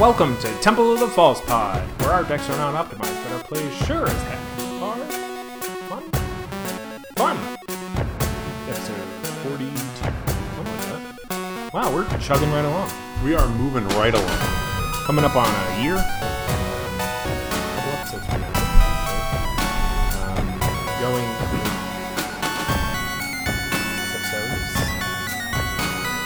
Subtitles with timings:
[0.00, 3.44] Welcome to Temple of the False Pod, where our decks are not optimized, but our
[3.44, 4.40] plays sure as heck
[4.82, 4.96] are
[5.88, 6.02] fun.
[7.14, 7.38] Fun!
[8.68, 8.96] Episode
[9.44, 9.76] 42.
[9.76, 11.70] Something like that.
[11.72, 12.90] Wow, we're chugging right along.
[13.24, 14.38] We are moving right along.
[15.06, 15.94] Coming up on a year.
[17.76, 18.50] Couple episodes from now.
[20.26, 20.46] Um,
[20.98, 21.28] going
[23.46, 24.50] this episode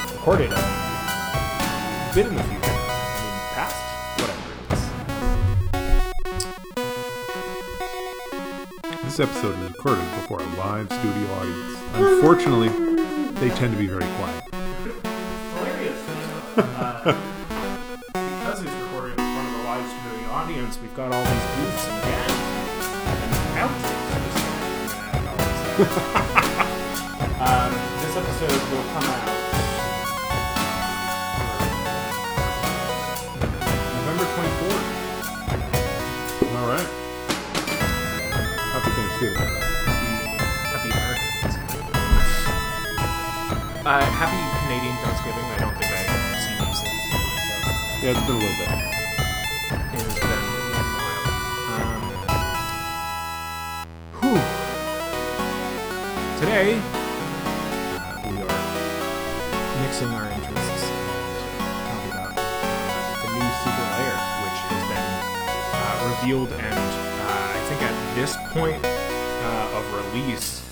[0.06, 0.54] is recorded a
[2.14, 2.57] bit in the future.
[9.18, 11.76] This episode is recorded before a live studio audience.
[11.94, 12.68] Unfortunately,
[13.40, 14.44] they tend to be very quiet.
[15.56, 15.98] hilarious.
[16.56, 17.18] uh,
[18.12, 21.90] because it's recorded in front of a live studio audience, we've got all these goofs
[21.90, 22.32] and gags
[23.18, 24.38] and outtakes.
[27.42, 29.27] um, this episode will come out
[39.18, 40.38] Happy Thanksgiving.
[40.70, 41.26] Happy American
[43.84, 45.42] Uh, happy Canadian Thanksgiving.
[45.42, 47.02] I don't think I've seen these things.
[47.10, 47.18] So.
[47.98, 48.70] Yeah, it's been a little bit.
[48.70, 51.26] It has been a while.
[51.74, 52.14] Um,
[54.22, 54.38] whew.
[56.38, 58.54] Today, uh, we are
[59.82, 60.94] mixing our interests to
[61.90, 64.14] talk about uh, the new Secret Lair,
[64.46, 65.10] which has been
[65.74, 68.78] uh, revealed, and uh, I think at this point
[69.92, 70.62] uh, release,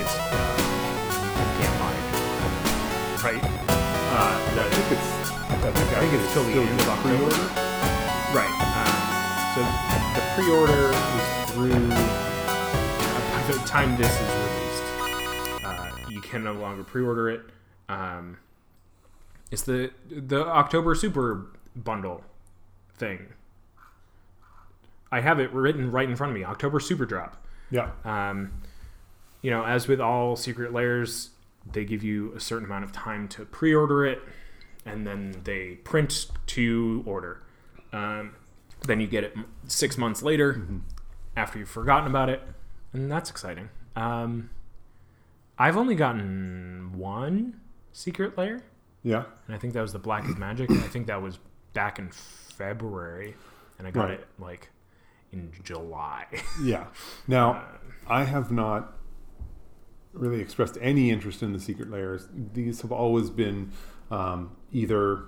[0.00, 0.56] it's uh,
[1.58, 2.06] can't buy it.
[3.24, 3.42] Right?
[3.68, 5.08] Uh, I think it's.
[5.52, 7.16] I think, I think it's still the end of October.
[7.16, 7.44] pre-order.
[8.34, 8.54] Right.
[8.76, 8.94] Um,
[9.54, 9.60] so
[10.14, 11.88] the pre-order is through.
[13.32, 17.42] By the time this is released, uh, you can no longer pre-order it.
[17.88, 18.38] Um,
[19.50, 21.46] it's the the October Super
[21.76, 22.24] Bundle
[22.94, 23.32] thing.
[25.10, 26.44] I have it written right in front of me.
[26.44, 27.41] October Super Drop.
[27.72, 27.90] Yeah.
[28.04, 28.52] Um,
[29.40, 31.30] you know, as with all secret lairs,
[31.72, 34.22] they give you a certain amount of time to pre-order it,
[34.86, 37.42] and then they print to order.
[37.92, 38.34] Um,
[38.86, 39.34] then you get it
[39.66, 40.60] six months later,
[41.36, 42.42] after you've forgotten about it,
[42.92, 43.68] and that's exciting.
[43.96, 44.50] Um,
[45.58, 47.60] I've only gotten one
[47.92, 48.62] secret lair,
[49.02, 49.24] Yeah.
[49.46, 50.70] and I think that was the Black is Magic.
[50.70, 51.38] I think that was
[51.72, 53.34] back in February,
[53.78, 54.20] and I got Right.
[54.20, 54.68] it like
[55.32, 56.26] in July.
[56.62, 56.86] Yeah.
[57.26, 57.64] Now,
[58.06, 58.96] I have not
[60.12, 62.28] really expressed any interest in the secret lairs.
[62.52, 63.72] These have always been
[64.10, 65.24] um, either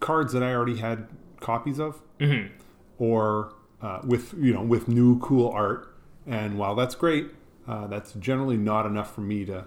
[0.00, 1.08] cards that I already had
[1.40, 2.50] copies of, Mhm.
[2.98, 5.94] or uh, with you know with new cool art.
[6.26, 7.30] And while that's great,
[7.66, 9.66] uh, that's generally not enough for me to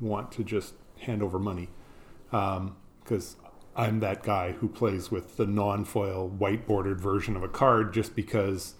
[0.00, 1.68] want to just hand over money
[2.30, 3.36] because
[3.78, 8.14] I'm that guy who plays with the non-foil white bordered version of a card just
[8.16, 8.74] because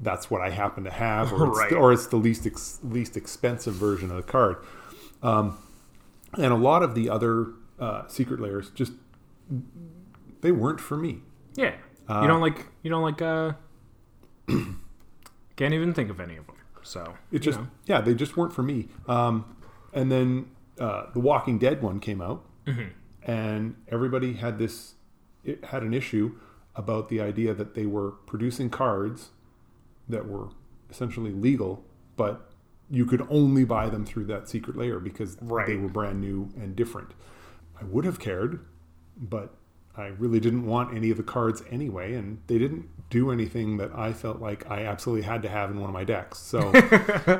[0.00, 1.72] that's what I happen to have, or it's, Right.
[1.72, 4.56] or it's the least ex- least expensive version of the card.
[5.22, 5.58] Um,
[6.34, 8.92] and a lot of the other uh, secret lairs just
[10.40, 11.20] they weren't for me.
[11.56, 11.74] Yeah.
[12.08, 13.52] you don't like you don't like uh
[15.56, 16.56] can't even think of any of them.
[16.82, 17.68] So It just know.
[17.86, 18.88] yeah, they just weren't for me.
[19.06, 19.56] Um,
[19.92, 20.46] and then
[20.80, 22.44] uh, the Walking Dead one came out,
[23.26, 24.94] and everybody had this
[25.44, 26.36] it had an issue
[26.74, 29.30] about the idea that they were producing cards
[30.08, 30.48] that were
[30.90, 31.84] essentially legal,
[32.16, 32.50] but
[32.88, 36.76] you could only buy them through that secret lair because they were brand new and
[36.76, 37.12] different.
[37.80, 38.64] I would have cared,
[39.16, 39.54] but
[39.96, 43.90] I really didn't want any of the cards anyway, and they didn't do anything that
[43.94, 46.38] I felt like I absolutely had to have in one of my decks.
[46.38, 46.72] So,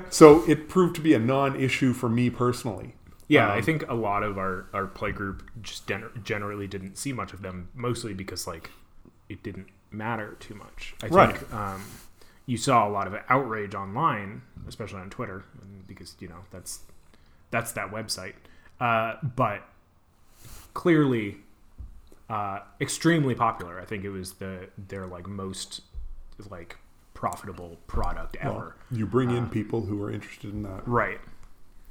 [0.10, 2.94] so it proved to be a non-issue for me personally.
[3.32, 6.96] Yeah, Um, I think a lot of our our play group just gen- generally didn't
[6.98, 8.70] see much of them, mostly because like
[9.28, 10.94] it didn't matter too much.
[11.02, 11.36] I Right.
[11.36, 11.82] think um,
[12.46, 15.44] you saw a lot of outrage online, especially on Twitter,
[15.86, 16.80] because you know that's
[17.50, 18.34] that's that website.
[18.80, 19.62] Uh, but
[20.74, 21.36] clearly,
[22.28, 23.80] uh, extremely popular.
[23.80, 25.82] I think it was the their like most
[26.50, 26.76] like
[27.14, 28.74] profitable product ever.
[28.90, 31.20] You bring in people who are interested in that Right.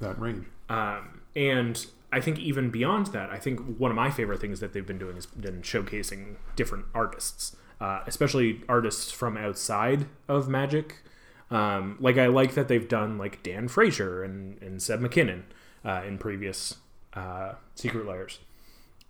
[0.00, 0.46] that range.
[0.68, 4.72] Um, and I think even beyond that, I think one of my favorite things that
[4.72, 11.02] they've been doing has been showcasing different artists, uh, especially artists from outside of Magic.
[11.50, 15.42] Um, like I like that they've done like Dan Frazier and, and Seb McKinnon
[15.84, 16.76] uh, in previous
[17.14, 18.38] uh, Secret Lairs.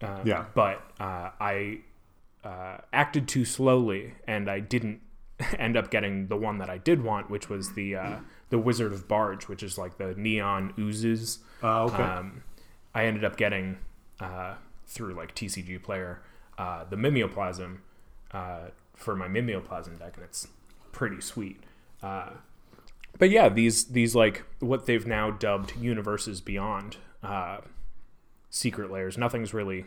[0.00, 0.46] Uh, Yeah.
[0.54, 1.80] But uh, I
[2.44, 5.00] uh, acted too slowly, and I didn't
[5.58, 8.16] end up getting the one that I did want, which was the uh,
[8.52, 11.38] the Wizard of Barge, which is like the neon oozes.
[11.62, 12.02] Uh, okay.
[12.02, 12.42] Um,
[12.94, 13.78] I ended up getting
[14.20, 14.56] uh,
[14.86, 16.20] through like TCG Player
[16.58, 17.78] uh, the Mimeoplasm
[18.32, 20.48] uh, for my Mimeoplasm deck, and it's
[20.92, 21.62] pretty sweet.
[22.02, 22.32] Uh,
[23.18, 27.62] but yeah, these these like what they've now dubbed universes beyond uh,
[28.50, 29.16] secret lairs.
[29.16, 29.86] Nothing's really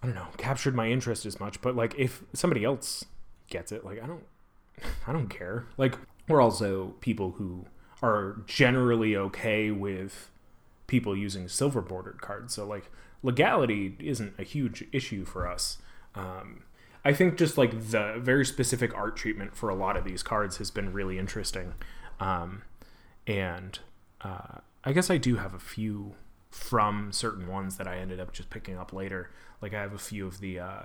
[0.00, 1.60] I don't know captured my interest as much.
[1.60, 3.04] But like if somebody else
[3.50, 4.22] gets it, like I don't
[5.08, 5.66] I don't care.
[5.76, 5.98] Like
[6.28, 7.66] we're also people who
[8.02, 10.30] are generally okay with
[10.86, 12.54] people using silver bordered cards.
[12.54, 12.90] So like
[13.22, 15.78] legality isn't a huge issue for us.
[16.14, 16.64] Um,
[17.04, 20.56] I think just like the very specific art treatment for a lot of these cards
[20.58, 21.74] has been really interesting.
[22.20, 22.62] Um,
[23.26, 23.78] and
[24.22, 26.14] uh, I guess I do have a few
[26.50, 29.30] from certain ones that I ended up just picking up later.
[29.60, 30.82] Like I have a few of the uh,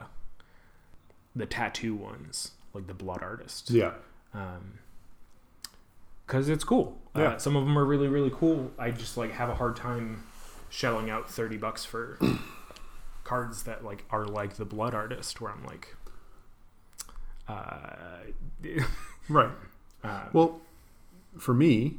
[1.35, 3.69] the tattoo ones, like the blood artist.
[3.69, 3.93] Yeah.
[4.33, 4.79] Um,
[6.29, 6.95] because it's cool.
[7.15, 7.23] Yeah.
[7.23, 8.71] Uh, some of them are really really cool.
[8.77, 10.23] I just like have a hard time
[10.69, 12.19] shelling out thirty bucks for
[13.23, 15.95] cards that like are like the blood artist, where I'm like,
[17.47, 18.19] uh,
[19.29, 19.49] Right.
[20.03, 20.61] uh, Well,
[21.37, 21.97] for me,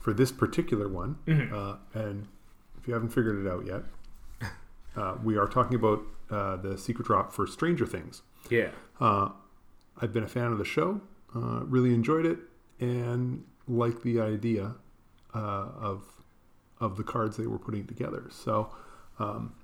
[0.00, 1.52] for this particular one, Mhm.
[1.52, 2.28] uh, and
[2.78, 3.82] if you haven't figured it out yet,
[4.96, 8.22] uh, we are talking about uh, the secret drop for Stranger Things.
[8.50, 8.70] yeah,
[9.00, 9.30] Uh,
[10.00, 11.00] I've been a fan of the show,
[11.34, 12.38] uh, really enjoyed it,
[12.80, 14.74] and like the idea
[15.34, 16.04] uh, of
[16.78, 18.24] of the cards they were putting together.
[18.30, 18.70] So,
[19.18, 19.54] um,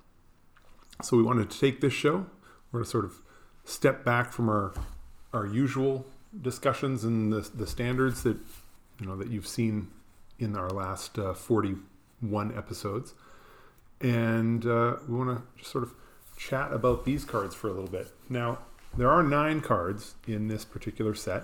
[1.01, 2.25] so we wanted to take this show.
[2.71, 3.21] We're going to sort of
[3.65, 4.73] step back from our
[5.31, 6.05] our usual
[6.41, 8.37] discussions and the the standards that
[8.99, 9.89] you know that you've seen
[10.39, 11.75] in our last uh, forty
[12.19, 13.13] one episodes,
[14.01, 15.93] and uh, we want to just sort of
[16.35, 18.07] chat about these cards for a little bit.
[18.29, 18.59] Now,
[18.97, 21.43] there are nine cards in this particular set.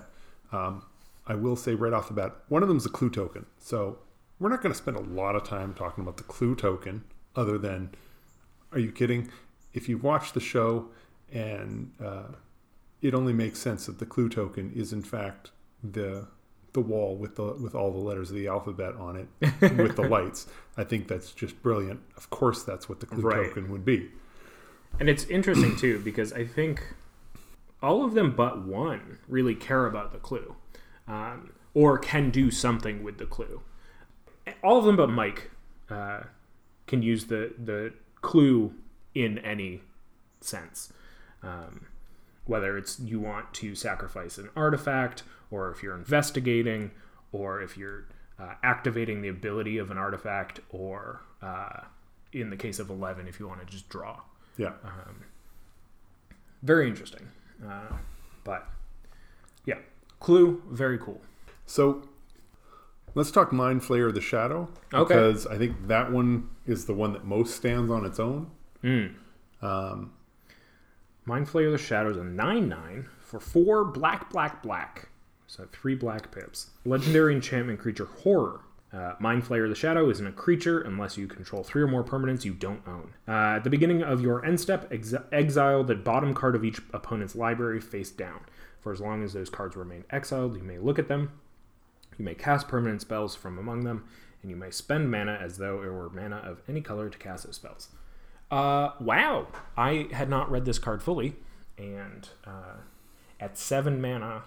[0.52, 0.82] Um,
[1.30, 3.46] I will say right off the bat, one of them is a clue token.
[3.58, 3.98] So
[4.40, 7.04] we're not going to spend a lot of time talking about the clue token,
[7.36, 7.90] other than,
[8.72, 9.30] are you kidding?
[9.72, 10.88] If you watch the show
[11.32, 12.32] and uh,
[13.00, 15.52] it only makes sense that the clue token is in fact
[15.84, 16.26] the
[16.72, 19.28] the wall with the with all the letters of the alphabet on it
[19.78, 20.46] with the lights.
[20.76, 22.00] I think that's just brilliant.
[22.16, 23.46] Of course, that's what the clue Right.
[23.48, 24.10] token would be.
[24.98, 26.82] and it's interesting too because I think
[27.82, 30.54] all of them but one really care about the clue,
[31.10, 33.62] um, or can do something with the clue.
[34.62, 35.50] All of them but Mike
[35.90, 36.20] uh,
[36.86, 37.92] can use the the
[38.22, 38.74] clue
[39.14, 39.82] in any
[40.40, 40.92] sense.
[41.42, 41.86] Um,
[42.46, 46.90] whether it's you want to sacrifice an artifact, or if you're investigating,
[47.32, 48.06] or if you're
[48.38, 51.80] uh, activating the ability of an artifact, or uh,
[52.32, 54.20] in the case of 11, if you want to just draw.
[54.56, 54.72] Yeah.
[56.62, 57.28] Very interesting.
[57.66, 57.94] Uh,
[58.44, 58.68] but
[59.64, 59.78] yeah,
[60.20, 61.20] Clue, very cool.
[61.66, 62.02] So
[63.14, 64.68] let's talk Mind Flayer of the Shadow.
[64.92, 65.14] Okay.
[65.14, 68.50] Because I think that one is the one that most stands on its own.
[68.84, 69.14] Mm.
[69.62, 70.12] Um,
[71.24, 75.08] Mind Flayer of the Shadows, a 9 9 for four black, black, black.
[75.46, 76.70] So three black pips.
[76.84, 78.60] Legendary enchantment creature horror.
[78.92, 82.44] Uh, Mind Flayer the Shadow isn't a creature unless you control three or more permanents
[82.44, 83.14] you don't own.
[83.28, 86.80] Uh, at the beginning of your end step, ex- exile the bottom card of each
[86.92, 88.40] opponent's library face down.
[88.80, 91.30] For as long as those cards remain exiled, you may look at them.
[92.18, 94.04] You may cast permanent spells from among them,
[94.42, 97.44] and you may spend mana as though it were mana of any color to cast
[97.44, 97.88] those spells.
[98.50, 101.36] Uh, wow, I had not read this card fully,
[101.78, 102.78] and uh,
[103.38, 104.42] at seven mana,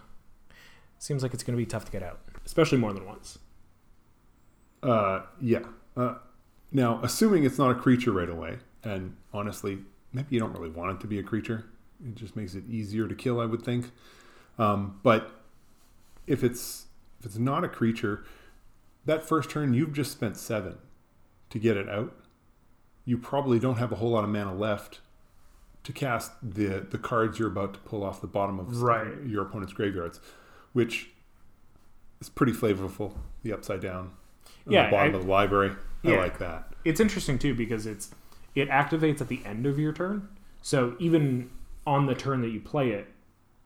[0.99, 3.39] seems like it's going to be tough to get out, especially more than once.
[4.83, 5.59] Uh, yeah.
[5.95, 6.15] Uh,
[6.71, 9.79] now, assuming it's not a creature right away, and honestly,
[10.11, 11.65] maybe you don't really want it to be a creature.
[12.05, 13.91] It just makes it easier to kill, I would think.
[14.57, 15.31] Um, but
[16.27, 16.87] if it's
[17.19, 18.23] if it's not a creature,
[19.05, 20.77] that first turn you've just spent seven
[21.49, 22.15] to get it out.
[23.05, 24.99] You probably don't have a whole lot of mana left
[25.83, 29.21] to cast the the cards you're about to pull off the bottom of Right.
[29.25, 30.19] your opponent's graveyards,
[30.73, 31.11] which
[32.19, 33.13] is pretty flavorful.
[33.43, 34.11] The upside down,
[34.67, 35.71] Yeah, the bottom I- of the library.
[36.05, 36.73] I like that.
[36.83, 38.11] It's interesting too because it's
[38.55, 40.27] it activates at the end of your turn,
[40.61, 41.49] so even
[41.87, 43.07] on the turn that you play it,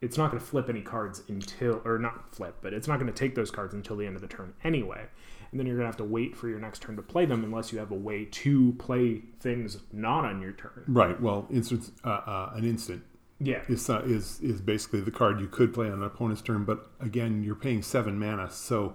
[0.01, 3.12] it's not going to flip any cards until or not flip, but it's not going
[3.12, 5.06] to take those cards until the end of the turn anyway.
[5.51, 7.44] And then you're going to have to wait for your next turn to play them
[7.44, 10.84] unless you have a way to play things not on your turn.
[10.88, 11.20] Right.
[11.20, 13.04] Well, instant uh, uh, an instant
[13.39, 13.62] Yeah.
[13.68, 16.92] is uh, is is basically the card you could play on an opponent's turn, but
[17.00, 18.94] again, you're paying seven mana, so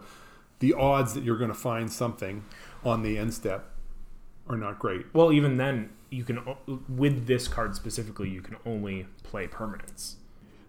[0.62, 2.44] the odds that you're going to find something
[2.84, 3.68] on the end step
[4.48, 5.06] are not great.
[5.12, 6.38] Well, even then, you can
[6.88, 10.14] with this card specifically, you can only play permanents.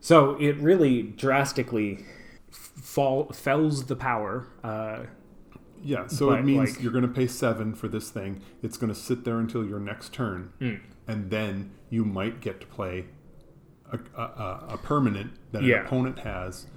[0.02, 2.06] So it really drastically
[2.52, 4.48] fall fells the power.
[4.64, 5.04] Uh,
[5.86, 8.42] Yeah, so it means like- you're going to pay seven for this thing.
[8.62, 10.80] It's going to sit there until your next turn, Mm.
[11.08, 13.06] and then you might get to play
[13.92, 15.82] a, a, a, a permanent that Yeah.
[15.82, 16.68] an opponent has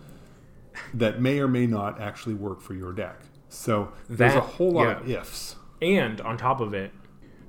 [0.94, 3.20] that may or may not actually work for your deck.
[3.48, 5.56] So there's a whole lot of ifs.
[5.80, 6.92] And on top of it,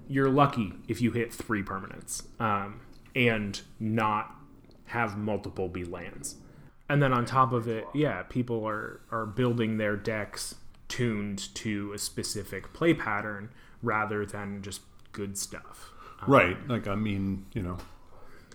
[0.08, 2.82] you're lucky if you hit three permanents um,
[3.16, 4.36] and not
[4.86, 6.36] have multiple be lands.
[6.90, 10.56] And then on top of it, yeah, people are, are building their decks
[10.88, 13.50] tuned to a specific play pattern
[13.82, 14.82] rather than just
[15.12, 15.92] good stuff.
[16.26, 16.58] Right.
[16.70, 17.78] Like, I mean, you know,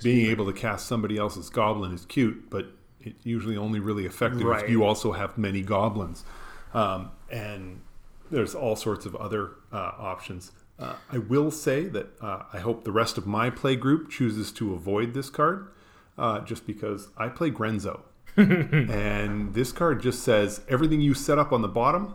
[0.02, 4.42] being able to cast somebody else's goblin is cute, but it's usually only really effective
[4.42, 4.64] Right.
[4.64, 6.25] if you also have many goblins.
[6.75, 7.80] Um, and
[8.30, 10.52] there's all sorts of other uh, options.
[10.78, 14.50] Uh, I will say that uh, I hope the rest of my play group chooses
[14.52, 15.68] to avoid this card
[16.18, 18.00] uh, just because I play Grenzo.
[18.37, 22.14] and this card just says everything you set up on the bottom,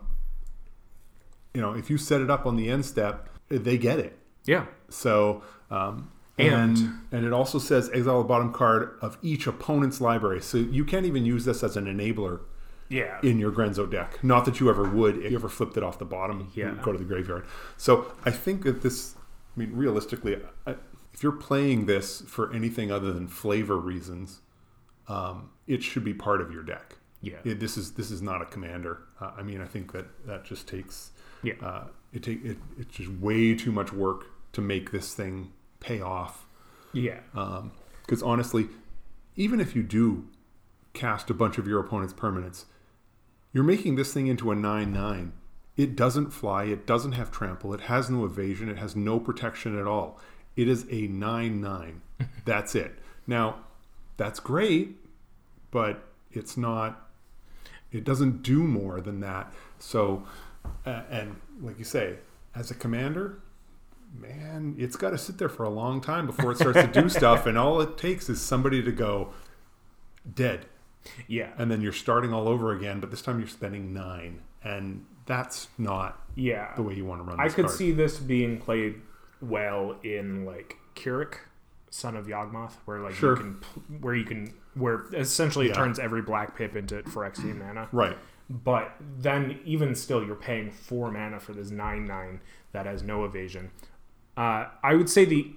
[1.53, 4.17] you know, if you set it up on the end step, they get it.
[4.45, 4.65] Yeah.
[4.89, 9.99] So, um, and, And- and it also says exile the bottom card of each opponent's
[10.01, 10.41] library.
[10.41, 12.41] So you can't even use this as an enabler
[12.89, 13.19] Yeah.
[13.23, 14.23] in your Grenzo deck.
[14.23, 16.51] Not that you ever would if you ever flipped it off the bottom.
[16.53, 16.75] Yeah.
[16.81, 17.45] Go to the graveyard.
[17.77, 19.15] So I think that this.
[19.55, 20.75] I mean, realistically, I,
[21.13, 24.41] if you're playing this for anything other than flavor reasons,
[25.07, 26.97] um, it should be part of your deck.
[27.21, 27.37] yeah.
[27.43, 28.99] It, this is this is not a commander.
[29.19, 31.53] Uh, I mean, I think that that just takes Yeah.
[31.61, 36.01] uh, it take it, it's just way too much work to make this thing pay
[36.01, 36.45] off.
[36.93, 37.19] yeah.
[38.01, 38.69] Because honestly,
[39.35, 40.27] even if you do
[40.93, 42.65] cast a bunch of your opponent's permanents,
[43.53, 45.33] you're making this thing into a nine nine.
[45.75, 46.63] It doesn't fly.
[46.65, 47.73] It doesn't have trample.
[47.73, 48.67] It has no evasion.
[48.69, 50.19] It has no protection at all.
[50.55, 52.01] It is a nine nine.
[52.45, 52.97] That's it.
[53.27, 53.57] Now,
[54.15, 54.95] that's great,
[55.69, 57.09] but it's not.
[57.91, 59.53] It doesn't do more than that.
[59.79, 60.23] So,
[60.85, 62.15] uh, and like you say,
[62.55, 63.37] as a commander,
[64.13, 67.09] man, it's got to sit there for a long time before it starts to do
[67.19, 69.33] stuff, and all it takes is somebody to go
[70.33, 70.65] dead,
[71.27, 71.51] yeah.
[71.57, 72.99] and then you're starting all over again.
[72.99, 76.73] But this time you're spending nine, and that's not Yeah.
[76.75, 77.39] the way you want to run.
[77.39, 77.77] I could card.
[77.77, 79.01] see this being played
[79.41, 81.35] well in like K'rrik,
[81.89, 83.35] son of Yawgmoth, where like Sure.
[83.37, 85.75] you can, where you can, where essentially it Yeah.
[85.75, 87.87] turns every black pip into Phyrexian mana.
[87.91, 88.17] right.
[88.49, 92.39] But then even still, you're paying four mana for this nine nine
[92.71, 93.71] that has no evasion.
[94.37, 95.51] Uh, I would say the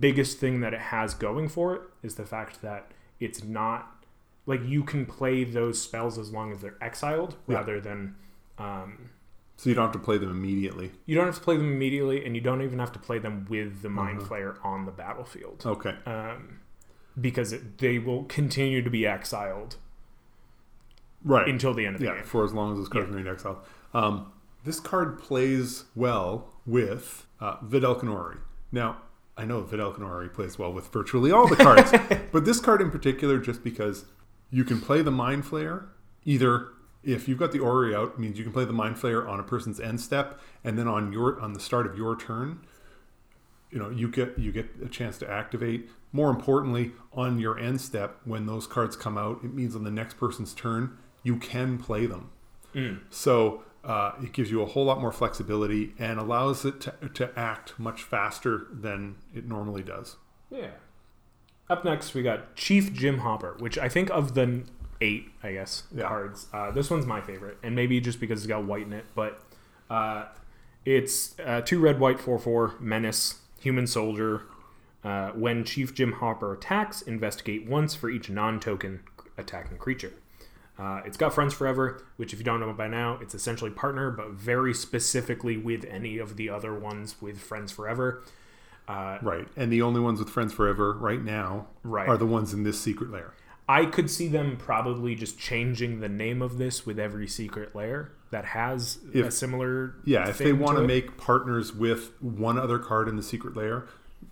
[0.00, 2.90] biggest thing that it has going for it is the fact that
[3.20, 4.04] it's not
[4.46, 7.56] like you can play those spells as long as they're exiled Yeah.
[7.58, 8.16] rather than.
[8.58, 9.10] Um,
[9.56, 10.90] So you don't have to play them immediately.
[11.06, 13.46] you don't have to play them immediately, and you don't even have to play them
[13.48, 14.28] with the Mind Uh-huh.
[14.34, 15.94] Flayer on the battlefield, Okay.
[16.06, 16.60] um,
[17.20, 19.76] because it, they will continue to be exiled
[21.24, 21.48] Right.
[21.48, 22.24] until the end of the yeah, game.
[22.24, 23.14] for as long as this card's Yeah.
[23.16, 23.58] remained exiled.
[23.94, 24.32] Um,
[24.64, 28.38] this card plays well with uh, Vedalken Orrery.
[28.72, 28.98] Now,
[29.36, 31.92] I know Vedalken Orrery plays well with virtually all the cards,
[32.32, 34.04] but this card in particular, just because
[34.50, 35.86] you can play the Mind Flayer,
[36.24, 36.68] either
[37.02, 39.42] if you've got the Orrery out, means you can play the Mind Flayer on a
[39.42, 42.60] person's end step, and then on your on the start of your turn,
[43.70, 47.80] you know you get you get a chance to activate more importantly on your end
[47.80, 51.76] step when those cards come out it means on the next person's turn you can
[51.76, 52.30] play them
[52.74, 53.00] Mm.
[53.10, 57.38] so uh, it gives you a whole lot more flexibility and allows it to, to
[57.38, 60.16] act much faster than it normally does
[60.50, 60.70] Yeah.
[61.70, 64.64] Up next, we got Chief Jim Hopper, which I think of the
[65.00, 66.08] eight, I guess, Yeah.
[66.08, 66.46] cards.
[66.52, 69.40] Uh, this one's my favorite, and maybe just because it's got white in it, but
[69.90, 70.26] uh,
[70.84, 74.42] it's uh, two red, white, four, four, menace, human soldier.
[75.02, 79.00] Uh, when Chief Jim Hopper attacks, investigate once for each non-token
[79.36, 80.12] attacking creature.
[80.78, 84.10] Uh, it's got Friends Forever, which, if you don't know by now, it's essentially partner,
[84.10, 88.22] but very specifically with any of the other ones with Friends Forever.
[88.86, 92.06] Uh, right and the only ones with friends forever right now Right.
[92.06, 93.32] are the ones in this secret lair
[93.66, 98.10] I could see them probably just changing the name of this with every secret lair
[98.30, 99.94] that has a similar.
[100.04, 100.86] Yeah, if they want to it.
[100.86, 103.86] make partners with one other card in the secret lair,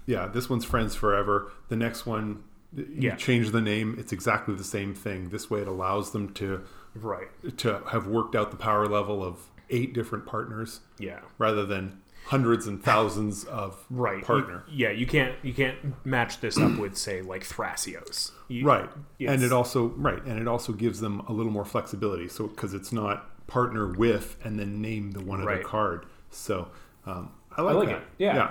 [0.04, 1.50] yeah, this one's Friends Forever.
[1.70, 2.42] The next one,
[2.76, 3.16] you Yeah.
[3.16, 5.28] change the name, it's exactly the same thing.
[5.30, 6.62] This way, it allows them to
[6.94, 9.38] right, to have worked out the power level of
[9.70, 14.64] eight different partners yeah, rather than hundreds and thousands of right, partner.
[14.68, 15.76] You- yeah, you can't you can't
[16.06, 18.30] match this up with say like Thrasios.
[18.48, 18.88] You- right,
[19.20, 22.28] and it also right, and it also gives them a little more flexibility.
[22.28, 25.64] So because it's not partner with and then name the one other Right.
[25.64, 26.06] card.
[26.30, 26.68] So
[27.06, 27.96] um, I like, like that.
[27.96, 28.34] it, yeah.
[28.34, 28.50] yeah.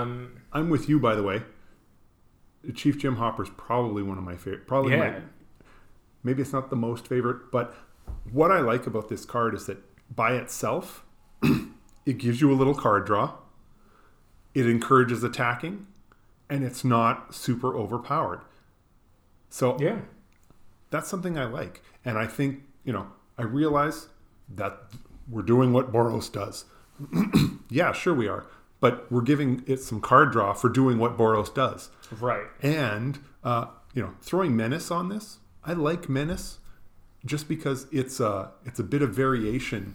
[0.00, 1.42] Um, I'm with you, by the way.
[2.74, 4.66] Chief Jim Hopper is probably one of my favorite.
[4.66, 5.14] Probably, yeah, my,
[6.22, 7.74] maybe it's not the most favorite, but
[8.30, 9.78] what I like about this card is that
[10.14, 11.04] by itself,
[12.06, 13.34] it gives you a little card draw.
[14.54, 15.86] It encourages attacking,
[16.48, 18.40] and it's not super overpowered.
[19.50, 20.00] So Yeah.
[20.90, 21.82] that's something I like.
[22.04, 23.08] And I think, you know,
[23.38, 24.08] I realize
[24.54, 24.78] that
[25.28, 26.64] we're doing what Boros does.
[27.68, 28.46] yeah, sure we are.
[28.90, 31.90] But we're giving it some card draw for doing what Boros does.
[32.20, 32.46] Right.
[32.62, 36.58] And, uh, you know, throwing Menace on this, I like Menace
[37.24, 39.94] just because it's a, it's a bit of variation.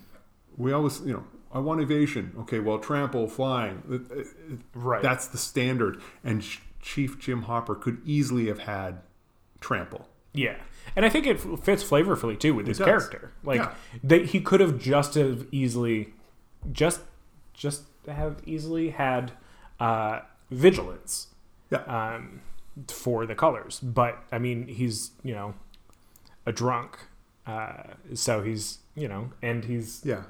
[0.57, 2.33] We always, you know, I want evasion.
[2.39, 3.83] Okay, well, trample, flying.
[3.89, 4.27] It- it-
[4.73, 5.01] Right.
[5.01, 6.01] That's the standard.
[6.23, 6.43] And
[6.81, 9.01] Chief Jim Hopper could easily have had
[9.61, 10.07] trample.
[10.33, 10.55] Yeah,
[10.95, 12.85] and I think it fits flavorfully too with his does.
[12.87, 13.31] character.
[13.43, 13.73] Like Yeah.
[14.03, 16.13] they, he could have just have easily,
[16.71, 17.01] just
[17.53, 19.31] just have easily had
[19.79, 21.27] uh, vigilance
[21.69, 21.79] Yeah.
[22.15, 22.41] um,
[22.87, 23.79] for the colors.
[23.81, 25.53] But I mean, he's you know
[26.45, 26.97] a drunk,
[27.45, 30.23] uh, so he's you know, and he's yeah.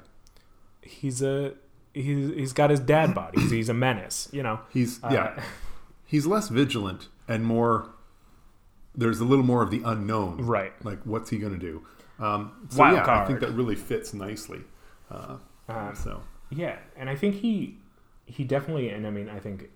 [0.80, 1.54] he's a
[1.94, 3.40] he's he's got his dad body.
[3.40, 4.28] He's, he's a menace.
[4.32, 4.60] You know.
[4.72, 5.34] He's yeah.
[5.36, 5.40] Uh,
[6.04, 7.88] He's less vigilant and more.
[8.94, 10.36] There's a little more of the unknown.
[10.44, 10.74] right.
[10.84, 11.86] Like, what's he going to do?
[12.18, 14.60] Um, so Wild yeah, I think that really fits nicely.
[15.10, 15.36] Uh,
[15.70, 16.20] Um, so
[16.54, 17.78] Yeah, and I think he
[18.26, 19.70] he definitely, and I mean, I think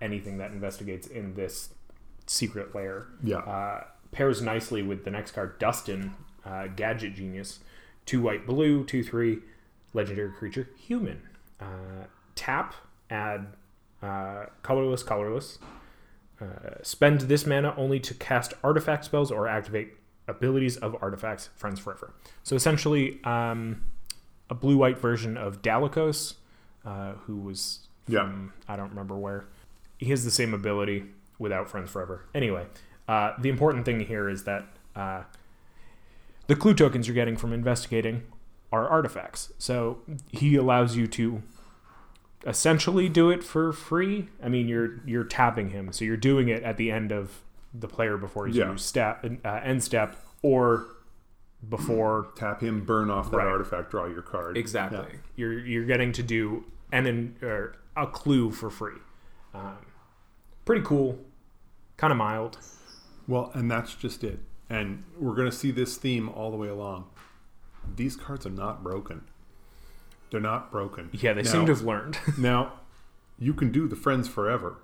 [0.00, 1.70] anything that investigates in this
[2.26, 7.60] secret lair yeah, uh, pairs nicely with the next card, Dustin, uh, Gadget Genius,
[8.04, 9.38] two white, blue, two three,
[9.94, 11.22] legendary creature, human.
[11.60, 12.74] Uh, tap,
[13.10, 13.46] add
[14.02, 15.58] uh, colorless, colorless.
[16.40, 19.94] Uh, spend this mana only to cast artifact spells or activate
[20.28, 22.14] abilities of artifacts, friends forever.
[22.44, 23.82] So essentially, um,
[24.50, 26.34] a blue white version of Dalakos,
[26.84, 28.32] uh, who was Yeah.
[28.68, 29.44] I don't remember where.
[29.98, 31.04] He has the same ability
[31.38, 32.24] without friends forever.
[32.34, 32.66] Anyway,
[33.06, 35.22] uh, the important thing here is that uh,
[36.46, 38.22] the clue tokens you're getting from investigating
[38.72, 39.52] are artifacts.
[39.58, 39.98] So
[40.30, 41.42] he allows you to
[42.46, 44.28] essentially do it for free.
[44.42, 47.42] I mean, you're you're tapping him, so you're doing it at the end of
[47.74, 48.74] the player before he's Yeah.
[48.76, 50.86] step uh, end step or
[51.66, 53.46] before tap him, burn off that Right.
[53.46, 54.56] artifact, draw your card.
[54.56, 54.98] Exactly.
[55.10, 55.18] Yeah.
[55.36, 58.98] You're you're getting to do an in, or a clue for free.
[59.54, 59.76] Um,
[60.64, 61.18] pretty cool.
[61.96, 62.58] Kind of mild.
[63.26, 64.38] Well, and that's just it.
[64.70, 67.06] And we're going to see this theme all the way along.
[67.96, 69.22] These cards are not broken.
[70.30, 71.08] They're not broken.
[71.12, 72.18] Yeah, they Now- seem to have learned.
[72.38, 72.74] Now,
[73.38, 74.76] you can do the friends forever,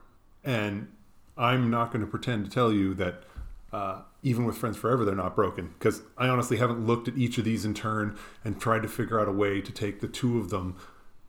[0.43, 0.89] and
[1.37, 3.25] I'm not going to pretend to tell you that
[3.73, 7.39] uh, even with friends forever, they're not broken because I honestly haven't looked at each
[7.39, 10.39] of these in turn and tried to figure out a way to take the two
[10.39, 10.77] of them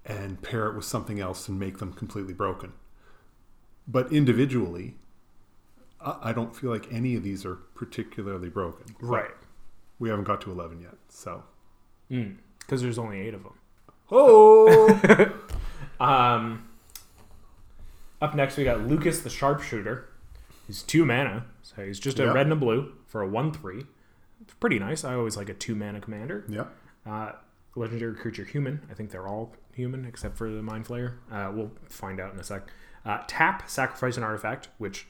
[0.04, 2.74] and pair it with something else and make them completely broken.
[3.88, 4.96] But individually,
[6.02, 8.96] I I don't feel like any of these are particularly broken.
[9.00, 9.32] right.
[10.00, 11.44] We haven't got to 11 yet, so.
[12.10, 13.54] Because there's only eight of them.
[14.12, 15.32] Oh!
[15.98, 16.68] Um,
[18.22, 20.10] up next, we got Lucas the Sharpshooter.
[20.68, 22.32] He's two mana, so he's just a Yeah.
[22.34, 23.86] red and a blue for a 1 3.
[24.42, 25.04] It's pretty nice.
[25.04, 26.44] I always like a two mana commander.
[26.48, 26.66] yeah.
[27.06, 27.34] Uh,
[27.76, 28.82] legendary creature human.
[28.90, 31.16] I think they're all human except for the Mind Flayer.
[31.32, 32.64] Uh, we'll find out in a sec.
[33.06, 35.08] Uh, tap, sacrifice an artifact, which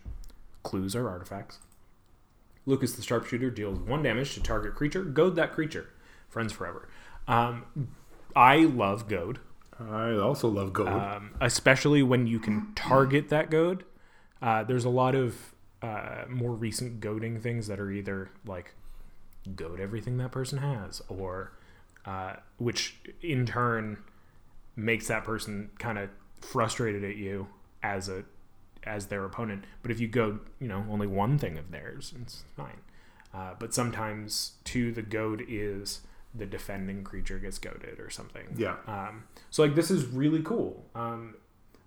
[0.64, 1.60] clues are artifacts.
[2.66, 5.04] Lucas the Sharpshooter deals one damage to target creature.
[5.04, 5.90] Goad that creature.
[6.28, 6.90] Friends forever.
[7.28, 7.90] Um,
[8.36, 9.40] I love Goad,
[9.80, 10.88] I also love Goad.
[10.88, 13.84] um, especially when you can target that Goad.
[14.42, 15.55] Uh, there's a lot of
[15.86, 18.74] uh, more recent goading things that are either like
[19.56, 21.52] goad everything that person has, or
[22.06, 23.98] uh, which in turn
[24.76, 26.10] makes that person kind of
[26.42, 27.48] frustrated at you
[27.84, 28.24] as a
[28.84, 29.64] as their opponent.
[29.82, 32.82] But if you go, you know, only one thing of theirs, it's fine.
[33.34, 36.02] Uh, but sometimes too, the goad is
[36.34, 38.48] the defending creature gets goaded or something.
[38.58, 38.76] yeah.
[38.88, 40.86] Um, so like this is really cool.
[40.96, 41.36] Um,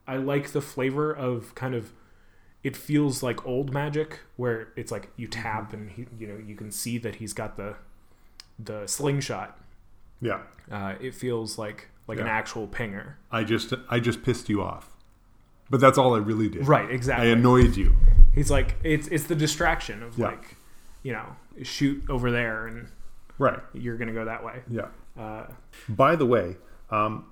[0.06, 1.92] I like the flavor of kind of.
[2.64, 6.54] It feels like old magic where it's like you tap and he, you know you
[6.56, 7.76] can see that he's got the
[8.58, 9.58] the slingshot.
[10.20, 10.40] Yeah.
[10.70, 13.14] Uh, it feels like like an actual pinger.
[13.30, 14.90] I just I just pissed you off.
[15.70, 16.66] But that's all I really did.
[16.66, 17.28] Right, exactly.
[17.28, 17.94] I annoyed you.
[18.34, 20.26] He's like it's it's the distraction of Yeah.
[20.28, 20.56] like
[21.02, 22.88] you know shoot over there and
[23.38, 23.60] Right.
[23.72, 24.62] you're gonna go that way.
[24.68, 24.88] Yeah.
[25.16, 25.46] Uh,
[25.88, 26.56] By the way,
[26.90, 27.26] um,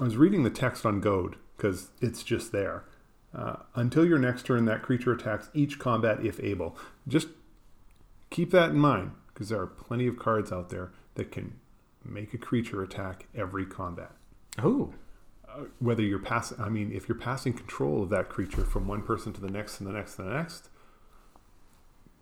[0.00, 2.84] I was reading the text on Goad because it's just there.
[3.34, 6.76] Uh, until your next turn, that creature attacks each combat if able.
[7.08, 7.28] Just
[8.30, 11.58] keep that in mind because there are plenty of cards out there that can
[12.04, 14.12] make a creature attack every combat.
[14.62, 14.92] oh,
[15.48, 19.02] Uh, whether you're passing, I mean, if you're passing control of that creature from one
[19.02, 20.68] person to the next and the next and the next,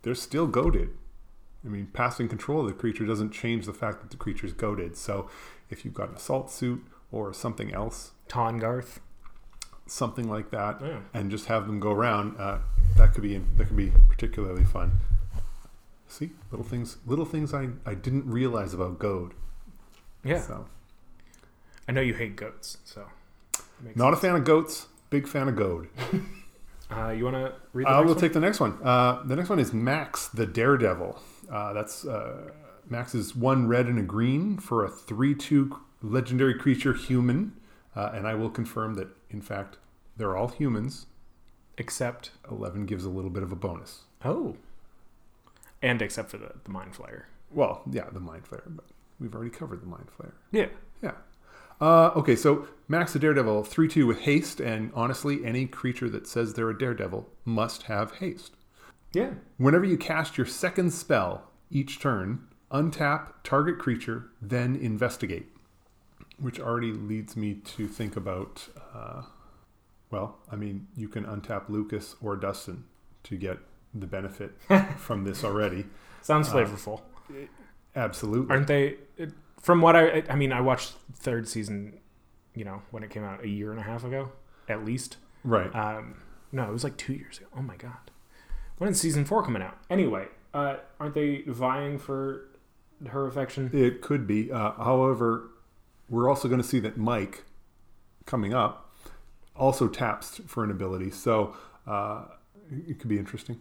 [0.02, 0.90] they're still goaded.
[1.64, 4.96] I mean, passing control of the creature doesn't change the fact that the creature's goaded.
[4.96, 5.30] So
[5.70, 8.98] if you've got an assault suit or something else, Tongarth.
[9.92, 11.00] Something like that, Yeah.
[11.14, 12.58] and just have them go around, uh,
[12.96, 14.92] that could be that could be particularly fun.
[16.08, 19.32] See, little things, little things I, I didn't realize about goad.
[20.24, 20.40] Yeah.
[20.40, 20.66] So,
[21.88, 23.06] I know you hate goats, so.
[23.94, 24.86] not a fan of goats.
[25.10, 25.88] Big fan of goad.
[26.94, 28.20] Uh, you want to read the I next will one?
[28.20, 28.78] take the next one.
[28.84, 31.18] Uh, the next one is Max the Daredevil.
[31.50, 32.50] Uh, that's uh,
[32.86, 37.54] Max is one red and a green for a three-two legendary creature human,
[37.96, 39.78] uh, and I will confirm that in fact
[40.22, 41.06] they're all humans.
[41.76, 42.30] Except.
[42.48, 44.02] Eleven gives a little bit of a bonus.
[44.24, 44.54] Oh.
[45.82, 47.24] And except for the, the Mind Flayer.
[47.50, 48.84] Well, yeah, the Mind Flayer, but
[49.18, 50.30] we've already covered the Mind Flayer.
[50.52, 50.68] Yeah.
[51.02, 51.14] Yeah.
[51.80, 56.28] Uh, okay, so Max the Daredevil, 3 2 with haste, and honestly, any creature that
[56.28, 58.54] says they're a daredevil must have haste.
[59.12, 59.30] Yeah.
[59.56, 65.48] Whenever you cast your second spell each turn, untap target creature, then investigate.
[66.38, 69.22] Which already leads me to think about, uh,
[70.12, 72.84] well, I mean, you can untap Lucas or Dustin
[73.24, 73.58] to get
[73.92, 74.52] the benefit
[74.98, 75.86] from this already.
[76.20, 77.00] Sounds Uh, flavorful.
[77.96, 78.54] Absolutely.
[78.54, 78.96] Aren't they?
[79.16, 81.98] It, from what I, I mean, I watched third season,
[82.54, 84.32] you know, when it came out a year and a half ago,
[84.68, 85.16] at least.
[85.44, 85.74] Right.
[85.74, 86.22] Um,
[86.52, 87.46] no, it was like two years ago.
[87.56, 88.10] Oh my god,
[88.78, 89.78] when is season four coming out?
[89.90, 92.48] Anyway, uh, aren't they vying for
[93.08, 93.70] her affection?
[93.72, 94.50] It could be.
[94.52, 95.50] Uh, however,
[96.08, 97.44] we're also going to see that Mike,
[98.26, 98.81] coming up,
[99.56, 101.10] also taps for an ability.
[101.10, 101.54] So
[101.86, 102.24] uh,
[102.70, 103.60] it could be interesting.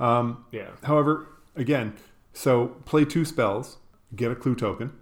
[0.00, 0.70] Um, Yeah.
[0.82, 1.94] however, again,
[2.32, 3.76] so play two spells,
[4.16, 4.92] get a clue token,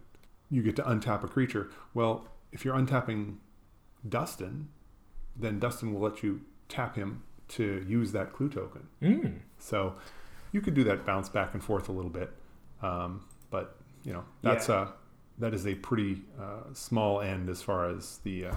[0.51, 1.71] you get to untap a creature.
[1.95, 3.37] Well, if you're untapping
[4.09, 4.69] Dustin,
[5.37, 8.89] then Dustin will let you tap him to use that clue token.
[9.03, 9.39] Mm.
[9.59, 9.95] So
[10.53, 12.31] you could do that bounce back and forth a little bit,
[12.83, 14.75] um, but you know that's Yeah.
[14.75, 14.89] uh
[15.39, 18.55] that is a pretty uh, small end as far as the uh,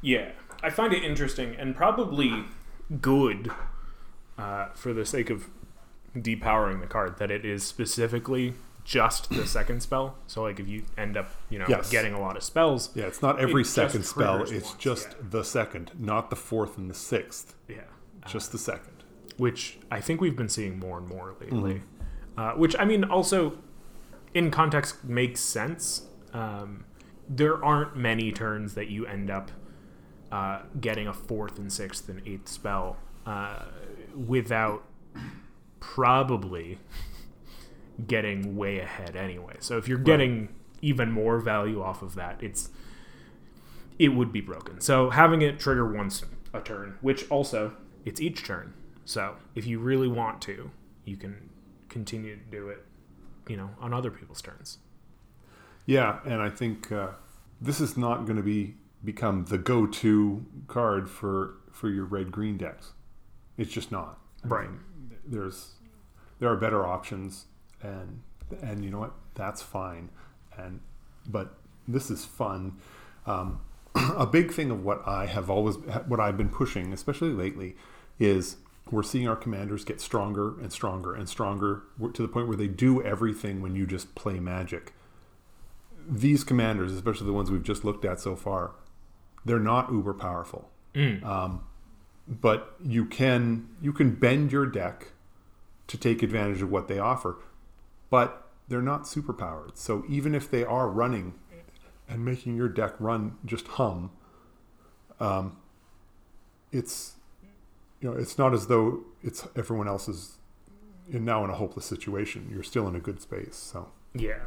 [0.00, 0.32] Yeah,
[0.62, 2.44] I find it interesting and probably
[3.00, 3.50] good
[4.38, 5.48] uh, for the sake of
[6.16, 8.54] depowering the card that it is specifically
[8.84, 10.16] just the second spell.
[10.28, 11.90] So, like, if you end up, you know, Yes.
[11.90, 13.04] getting a lot of spells, yeah.
[13.06, 15.26] It's not every It second spell; it's once, just yeah.
[15.30, 17.54] the second, not the fourth and the sixth.
[17.68, 17.80] yeah,
[18.26, 18.92] Just the second.
[19.38, 21.74] which I think we've been seeing more and more lately.
[21.74, 22.40] Mm-hmm.
[22.40, 23.58] Uh, which I mean, also
[24.34, 26.02] in context makes sense.
[26.32, 26.84] Um,
[27.28, 29.50] there aren't many turns that you end up
[30.32, 33.64] uh, getting a fourth and sixth and eighth spell uh,
[34.14, 34.84] without
[35.80, 36.78] probably
[38.06, 39.56] getting way ahead anyway.
[39.60, 40.48] So if you're getting
[40.82, 42.70] even more value off of that, it's
[43.98, 44.80] it would be broken.
[44.80, 48.74] So having it trigger once a turn, which also it's each turn.
[49.04, 50.70] So if you really want to,
[51.04, 51.50] you can
[51.88, 52.84] continue to do it,
[53.48, 54.78] you know, on other people's turns.
[55.86, 57.10] Yeah, and I think uh,
[57.60, 62.56] this is not going to be become the go-to card for for your red green
[62.56, 62.92] decks.
[63.58, 64.18] It's just not.
[64.44, 64.70] I Right.
[64.70, 64.80] mean,
[65.26, 65.74] there's
[66.38, 67.46] there are better options,
[67.82, 68.22] and
[68.62, 69.12] and you know what?
[69.34, 70.10] That's fine.
[70.56, 70.80] And
[71.26, 72.76] but this is fun.
[73.26, 73.60] Um,
[73.94, 77.76] a big thing of what I have always what I've been pushing, especially lately,
[78.18, 78.56] is
[78.90, 81.82] we're seeing our commanders get stronger and stronger and stronger
[82.14, 84.92] to the point where they do everything when you just play magic
[86.08, 88.72] these commanders, especially the ones we've just looked at so far,
[89.46, 90.70] they're not uber powerful.
[91.22, 91.62] Um,
[92.28, 95.12] but you can you can bend your deck
[95.86, 97.38] to take advantage of what they offer,
[98.10, 99.78] but they're not super powered.
[99.78, 101.34] So even if they are running
[102.08, 104.10] and making your deck run just hum,
[105.20, 105.56] um,
[106.72, 107.14] it's
[108.00, 110.38] you know it's not as though it's everyone else is
[111.08, 112.48] in now in a hopeless situation.
[112.52, 113.54] You're still in a good space.
[113.56, 114.40] So Yeah.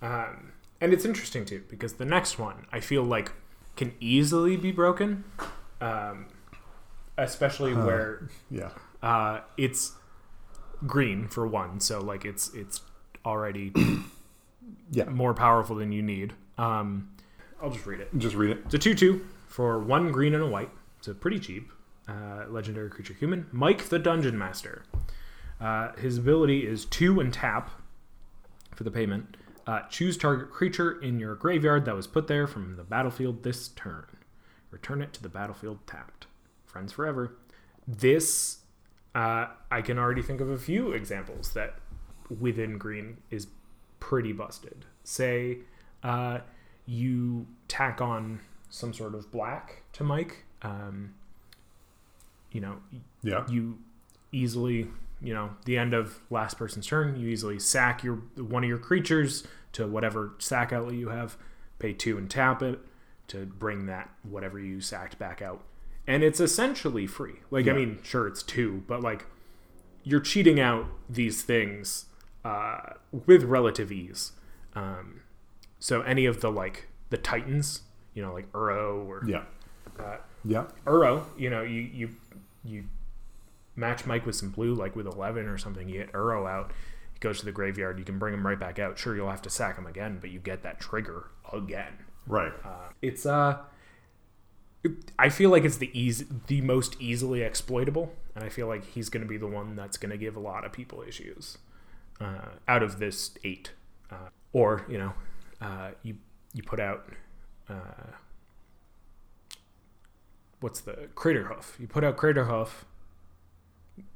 [0.00, 3.32] Um, and it's interesting too because the next one I feel like
[3.78, 5.24] can easily be broken,
[5.80, 6.26] um,
[7.16, 8.70] especially where yeah,
[9.02, 9.92] uh, it's
[10.86, 11.80] green for one.
[11.80, 12.82] So like it's it's
[13.24, 13.72] already
[14.90, 15.04] yeah.
[15.04, 16.34] more powerful than you need.
[16.58, 17.10] Um,
[17.62, 18.10] I'll just read it.
[18.18, 18.62] Just read it.
[18.66, 20.70] It's a 2 2 for one green and a white.
[21.00, 21.70] So pretty cheap.
[22.08, 23.46] Uh, legendary creature human.
[23.52, 24.82] Mike the Dungeon Master.
[25.60, 27.70] Uh, his ability is 2 and tap
[28.74, 29.36] for the payment.
[29.68, 33.68] Uh, choose target creature in your graveyard that was put there from the battlefield this
[33.68, 34.06] turn.
[34.70, 36.26] Return it to the battlefield tapped.
[36.64, 37.36] Friends forever.
[37.86, 38.60] This,
[39.14, 41.74] uh, I can already think of a few examples that
[42.40, 43.48] within green is
[44.00, 44.86] pretty busted.
[45.04, 45.58] Say,
[46.02, 46.38] uh,
[46.86, 50.44] you tack on some sort of black to Mike.
[50.62, 51.12] Um,
[52.52, 52.76] you know,
[53.22, 53.44] Yeah.
[53.50, 53.78] you
[54.32, 54.88] easily
[55.20, 57.16] you know the end of last person's turn.
[57.18, 61.36] You easily sack your one of your creatures to whatever sack outlet you have.
[61.78, 62.80] Pay two and tap it
[63.28, 65.62] to bring that whatever you sacked back out,
[66.06, 67.36] and it's essentially free.
[67.50, 69.26] Like I mean, sure it's two, but like
[70.02, 72.06] you're cheating out these things
[72.44, 72.94] uh,
[73.26, 74.32] with relative ease.
[74.74, 75.20] Um,
[75.78, 77.82] so any of the like the titans,
[78.14, 79.42] you know, like Uro or Yeah.
[79.98, 80.64] uh, Yeah.
[80.86, 82.08] Uro, you know, you you
[82.64, 82.84] you
[83.76, 85.88] match Mike with some blue, like with eleven or something.
[85.88, 86.72] You get Uro out,
[87.20, 87.98] goes to the graveyard.
[87.98, 88.98] You can bring him right back out.
[88.98, 91.92] Sure, you'll have to sack him again, but you get that trigger again.
[92.26, 92.52] Right.
[92.64, 93.58] Uh, it's uh,
[95.18, 99.08] I feel like it's the easy, the most easily exploitable, and I feel like he's
[99.08, 101.58] going to be the one that's going to give a lot of people issues
[102.20, 103.72] uh, out of this eight.
[104.10, 105.12] Uh, or you know,
[105.60, 106.16] uh, you
[106.54, 107.08] you put out
[107.68, 108.12] uh,
[110.60, 111.76] what's the crater hoof?
[111.80, 112.84] You put out crater hoof.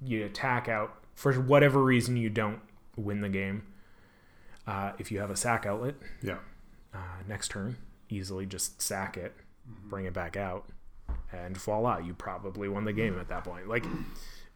[0.00, 2.60] You attack out for whatever reason you don't
[2.96, 3.62] win the game.
[4.66, 6.38] Uh, if you have a sack outlet, Yeah.
[6.94, 7.76] uh, next turn,
[8.08, 9.34] easily just sack it,
[9.66, 10.68] bring it back out,
[11.32, 13.68] and voila, you probably won the game at that point.
[13.68, 13.84] Like,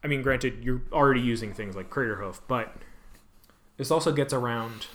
[0.05, 2.77] I mean, granted, you're already using things like Crater Hoof, but
[3.79, 4.87] this also gets around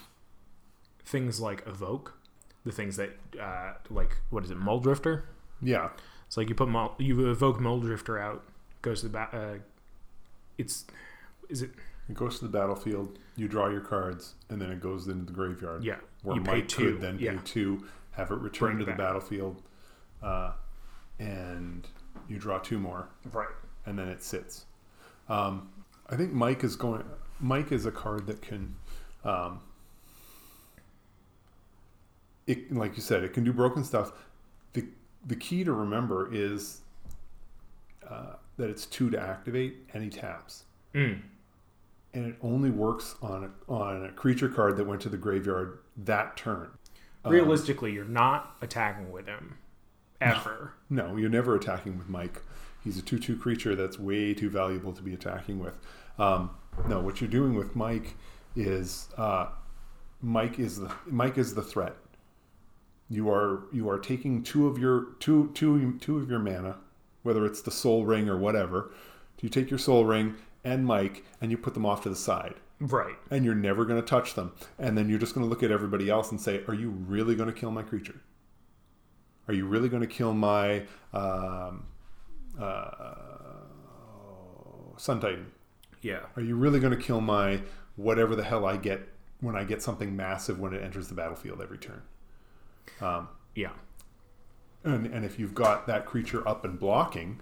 [1.04, 2.14] things like Evoke,
[2.64, 5.24] the things that, uh, like, what is it, Muldrifter?
[5.62, 5.90] Yeah.
[6.28, 8.46] It's like you put Mul- you evoke Muldrifter out,
[8.82, 9.34] goes to the back.
[9.34, 9.56] Uh,
[10.58, 10.86] it's
[11.50, 11.72] is it
[12.12, 13.18] It goes to the battlefield.
[13.38, 15.82] You draw your cards, and then it goes into the graveyard.
[15.86, 15.96] yeah?
[16.24, 18.98] Where you Mike could then yeah, pay two, have it return Bring to the back.
[18.98, 19.62] battlefield,
[20.22, 20.52] uh,
[21.20, 21.88] and
[22.28, 23.48] you draw two more, right.
[23.86, 24.66] and then it sits.
[25.30, 25.70] Um,
[26.10, 27.04] I think Mike is going.
[27.40, 28.76] Mike is a card that can,
[29.24, 29.62] um,
[32.46, 34.12] it like you said, it can do broken stuff.
[34.74, 34.86] the
[35.26, 36.82] The key to remember is
[38.08, 41.22] uh, that it's two to activate, and he taps Mm.
[42.14, 45.80] And it only works on a, on a creature card that went to the graveyard
[45.98, 46.70] that turn.
[47.24, 49.58] Um, Realistically, you're not attacking with him
[50.20, 50.74] ever.
[50.90, 52.42] no, you're never attacking with Mike.
[52.84, 55.78] He's a two-two creature that's way too valuable to be attacking with.
[56.18, 56.50] Um,
[56.88, 58.16] no, what you're doing with Mike
[58.56, 59.48] is uh,
[60.22, 61.96] Mike is the Mike is the threat.
[63.10, 66.78] You are you are taking two of your two two two of your mana,
[67.24, 68.92] whether it's the Sol Ring or whatever.
[69.42, 72.56] You take your Sol Ring and Mike, and you put them off to the side.
[72.84, 73.16] Right.
[73.30, 74.54] and you're never going to touch them.
[74.80, 77.36] And then you're just going to look at everybody else and say, "Are you really
[77.36, 78.22] going to kill my creature?
[79.48, 81.86] Are you really going to kill my um,
[82.60, 83.14] uh,
[84.98, 85.52] Sun Titan?
[86.02, 86.22] Yeah.
[86.36, 87.62] Are you really going to kill my
[87.96, 89.08] whatever the hell I get
[89.42, 92.02] when I get something massive when it enters the battlefield every turn?"
[93.00, 93.72] Um, Yeah.
[94.84, 97.42] and and if you've got that creature up and blocking,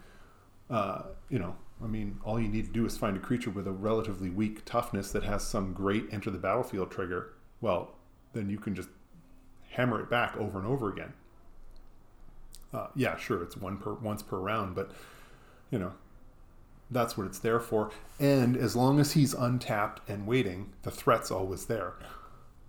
[0.70, 3.68] uh, you know, I mean, all you need to do is find a creature with
[3.68, 7.34] a relatively weak toughness that has some great enter the battlefield trigger.
[7.62, 7.96] Well,
[8.34, 8.90] then you can just
[9.72, 11.14] hammer it back over and over again.
[12.74, 14.92] Uh, yeah, sure, it's one per once per round, but
[15.72, 15.94] you know,
[16.92, 17.92] that's what it's there for.
[18.20, 21.94] And as long as he's untapped and waiting, the threat's always there.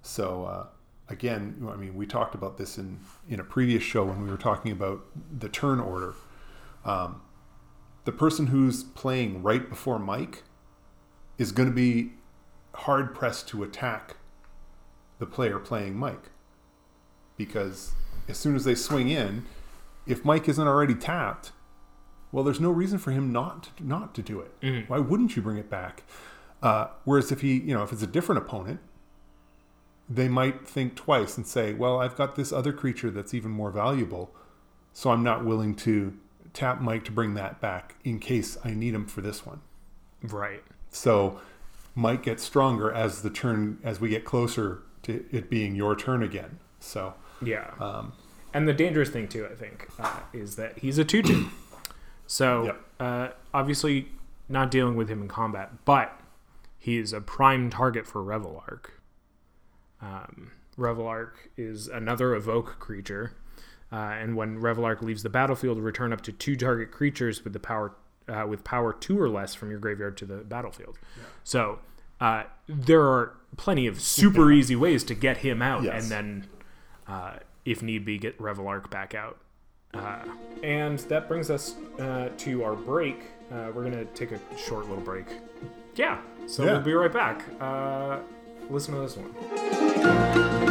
[0.02, 0.66] So uh,
[1.08, 4.38] again, I mean, we talked about this in in a previous show when we were
[4.38, 5.04] talking about
[5.38, 6.14] the turn order.
[6.84, 7.20] Um,
[8.10, 10.42] the person who's playing right before Mike
[11.38, 12.10] is going to be
[12.74, 14.16] hard pressed to attack
[15.20, 16.30] the player playing Mike
[17.36, 17.92] because
[18.28, 19.46] as soon as they swing in,
[20.08, 21.52] if Mike isn't already tapped,
[22.32, 24.60] well, there's no reason for him not to, not to do it.
[24.60, 24.88] Mhm.
[24.88, 26.02] Why wouldn't you bring it back?
[26.60, 28.80] Uh, whereas if he, you know, if it's a different opponent,
[30.08, 33.70] they might think twice and say, "Well, I've got this other creature that's even more
[33.70, 34.34] valuable,
[34.92, 36.18] so I'm not willing to
[36.52, 39.60] tap Mike to bring that back in case I need him for this one."
[40.22, 40.62] Right.
[40.90, 41.40] So
[41.94, 46.22] Mike gets stronger as the turn as we get closer to it being your turn
[46.22, 46.58] again.
[46.78, 47.70] So Yeah.
[47.80, 48.12] um,
[48.52, 51.48] And the dangerous thing too, I think, uh, is that he's a two-two.
[52.26, 52.84] So Yep.
[53.00, 54.08] uh, obviously
[54.48, 56.20] not dealing with him in combat, but
[56.78, 58.90] he is a prime target for Reveillark.
[60.00, 63.32] Um, Reveillark is another evoke creature,
[63.92, 67.60] uh, and when Reveillark leaves the battlefield, return up to two target creatures with the
[67.60, 67.92] power
[68.28, 70.96] uh, with power two or less from your graveyard to the battlefield.
[71.42, 71.80] So
[72.20, 76.02] uh, there are plenty of super easy ways to get him out, Yes.
[76.04, 76.46] and then,
[77.08, 79.38] uh, if need be, get Reveillark back out.
[79.92, 80.22] Uh,
[80.62, 83.22] and that brings us uh, to our break.
[83.50, 85.26] Uh, we're gonna take a short little break.
[85.96, 86.74] Yeah, so Yeah.
[86.74, 87.42] we'll be right back.
[87.60, 88.18] Uh,
[88.70, 90.69] listen to this one.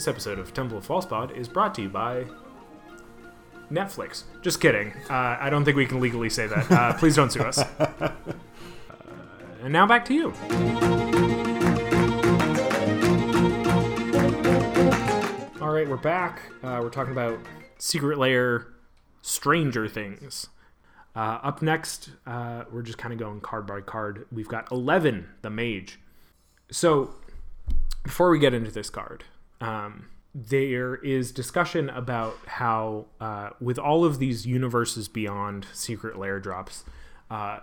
[0.00, 2.24] This episode of Temple of False Pod is brought to you by
[3.70, 4.22] Netflix.
[4.40, 4.94] Just kidding.
[5.10, 6.72] Uh, I don't think we can legally say that.
[6.72, 7.58] Uh, please don't sue us.
[7.58, 8.10] Uh,
[9.62, 10.28] and now back to you.
[15.60, 16.44] All right, we're back.
[16.62, 17.38] Uh, we're talking about
[17.76, 18.68] Secret Lair
[19.20, 20.46] Stranger Things.
[21.14, 24.24] Uh, up next, uh, we're just kind of going card by card.
[24.32, 26.00] We've got 11, the Mage.
[26.70, 27.16] So,
[28.02, 29.24] before we get into this card,
[29.60, 36.38] um, there is discussion about how, uh, with all of these universes beyond Secret Lair
[36.38, 36.84] drops,
[37.30, 37.60] uh,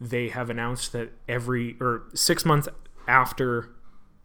[0.00, 2.68] they have announced that every or six months
[3.06, 3.70] after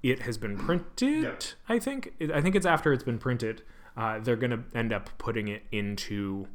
[0.01, 1.35] it has been printed, Yeah.
[1.67, 3.61] I think I think it's after it's been printed,
[3.97, 6.47] uh, they're going to end up putting it into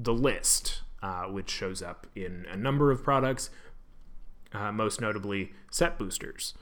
[0.00, 3.50] the list, uh, which shows up in a number of products,
[4.52, 6.54] uh, most notably set boosters,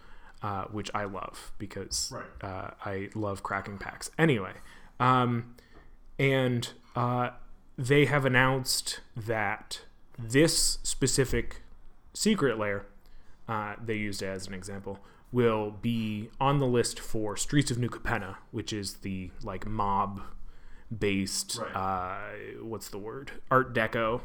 [0.44, 2.24] uh, which I love because Right.
[2.50, 4.11] uh, I love cracking packs.
[4.18, 4.52] Anyway,
[5.00, 5.54] um,
[6.18, 6.62] and
[6.94, 7.30] uh,
[7.78, 9.80] they have announced that
[10.18, 11.62] this specific
[12.12, 12.85] secret lair,
[13.48, 14.98] uh, they used it as an example,
[15.33, 20.20] will be on the list for Streets of New Capenna, which is the like mob
[20.96, 21.74] based Right.
[21.74, 24.20] uh, what's the word art deco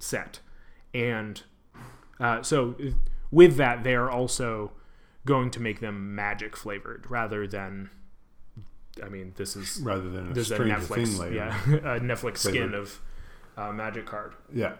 [0.00, 0.40] set
[0.92, 1.42] and
[2.18, 2.74] uh, so
[3.30, 4.72] with that they are also
[5.26, 7.90] going to make them magic flavored rather than
[9.02, 13.00] i mean this is rather than a a netflix yeah a netflix skin of
[13.56, 14.74] uh, magic card Yeah.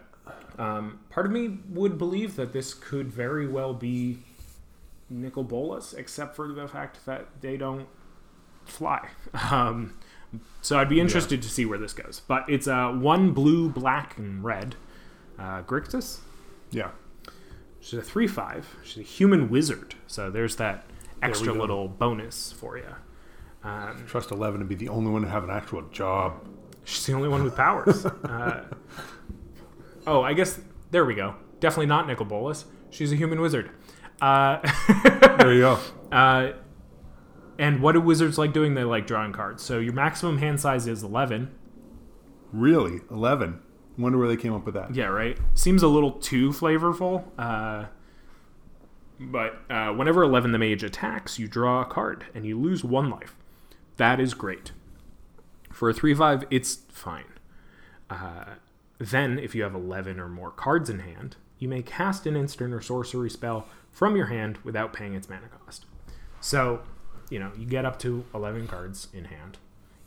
[0.57, 4.19] um, part of me would believe that this could very well be
[5.09, 7.87] Nicol Bolas, except for the fact that they don't
[8.65, 9.07] fly.
[9.51, 9.93] Um,
[10.61, 12.21] so I'd be interested to see where this goes.
[12.27, 14.75] But it's uh, one blue, black, and red.
[15.37, 16.19] Uh, Grixis.
[16.71, 16.89] Yeah.
[17.85, 18.77] She's a 3 5.
[18.83, 19.93] She's a human wizard.
[20.07, 20.85] So there's that
[21.21, 21.59] extra go.
[21.59, 22.95] little bonus for you.
[23.63, 26.47] Um, Trust Eleven to be the only one to have an actual job.
[26.83, 28.03] She's the only one with powers.
[28.23, 28.63] uh,
[30.07, 31.35] oh, I guess there we go.
[31.59, 32.65] Definitely not Nicol Bolas.
[32.89, 33.69] She's a human wizard.
[34.19, 34.57] Uh,
[35.37, 35.79] There you go.
[36.11, 36.53] uh,
[37.59, 38.73] and what do wizards like doing?
[38.73, 39.61] They like drawing cards.
[39.61, 41.53] So your maximum hand size is 11.
[42.51, 43.59] Really, eleven.
[43.97, 44.93] Wonder where they came up with that.
[44.93, 45.37] Yeah, right.
[45.53, 47.23] Seems a little too flavorful.
[47.37, 47.85] Uh,
[49.19, 53.09] but uh, whenever 11 the mage attacks, you draw a card and you lose one
[53.09, 53.35] life.
[53.97, 54.71] That is great.
[55.71, 57.25] For a 3 5, it's fine.
[58.09, 58.55] Uh,
[58.97, 62.73] then, if you have 11 or more cards in hand, you may cast an instant
[62.73, 65.85] or sorcery spell from your hand without paying its mana cost.
[66.41, 66.81] So,
[67.29, 69.57] you know, you get up to 11 cards in hand.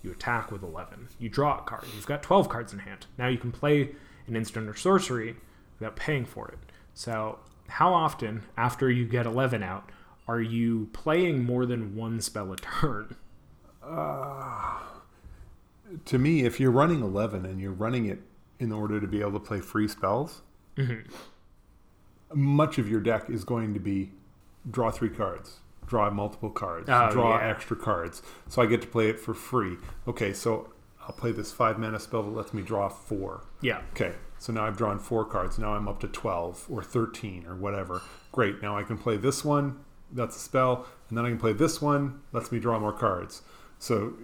[0.08, 1.08] You attack with 11.
[1.18, 1.84] You draw a card.
[1.94, 3.06] You've got 12 cards in hand.
[3.18, 3.90] Now you can play
[4.26, 5.36] an instant or sorcery
[5.78, 6.58] without paying for it.
[6.94, 9.90] So, how often, after you get 11 out,
[10.26, 13.16] are you playing more than one spell a turn?
[16.04, 18.20] To me, if you're running eleven and you're running it
[18.58, 20.42] in order to be able to play free spells,
[20.76, 21.10] Mm-hmm.
[22.40, 24.12] much of your deck is going to be
[24.70, 27.48] draw three cards, draw multiple cards, Oh, draw yeah.
[27.50, 28.22] extra cards.
[28.48, 29.76] So I get to play it for free.
[30.06, 30.70] Okay, so
[31.00, 33.44] I'll play this five mana spell that lets me draw four.
[33.62, 33.80] Yeah.
[33.92, 35.58] Okay, so now I've drawn four cards.
[35.58, 38.02] Now I'm up to 12 or 13 or whatever.
[38.32, 39.80] Great, now I can play this one,
[40.12, 43.42] that's a spell, and then I can play this one, lets me draw more cards.
[43.78, 44.14] So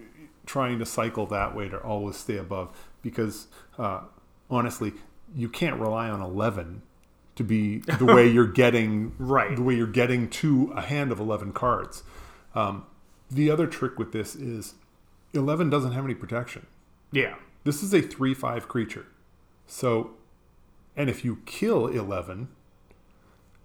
[0.45, 3.47] trying to cycle that way to always stay above because
[3.79, 4.01] uh,
[4.49, 4.93] honestly,
[5.35, 6.83] you can't rely on 11
[7.35, 9.55] to be the way you're getting Right.
[9.55, 12.03] the way you're getting to a hand of 11 cards.
[12.53, 12.85] Um,
[13.29, 14.75] the other trick with this is
[15.33, 16.65] 11 doesn't have any protection.
[17.11, 17.35] Yeah.
[17.63, 19.05] This is a 3 5 creature.
[19.67, 20.11] So,
[20.95, 22.47] and if you kill 11,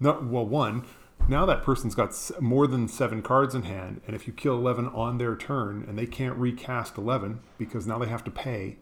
[0.00, 0.85] no, well, one,
[1.28, 4.87] now that person's got more than seven cards in hand, and if you kill 11
[4.88, 8.76] on their turn and they can't recast 11 because now they have to pay,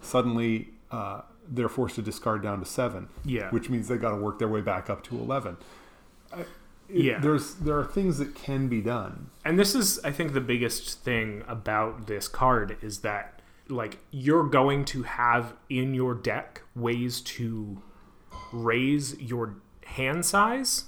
[0.00, 3.50] suddenly uh, they're forced to discard down to seven, Yeah.
[3.50, 5.56] which means they got to work their way back up to 11.
[6.32, 6.46] I- it-
[7.04, 7.18] Yeah.
[7.20, 9.30] There's, there are things that can be done.
[9.44, 14.44] And this is, I think, the biggest thing about this card is that, like, you're
[14.48, 17.82] going to have in your deck ways to
[18.52, 19.54] raise your
[19.86, 20.86] hand size,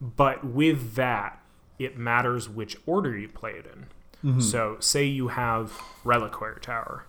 [0.00, 1.38] but with that,
[1.78, 3.86] it matters which order you play it in.
[4.30, 4.40] Mm-hmm.
[4.40, 5.72] So, say you have
[6.04, 7.06] Reliquary Tower,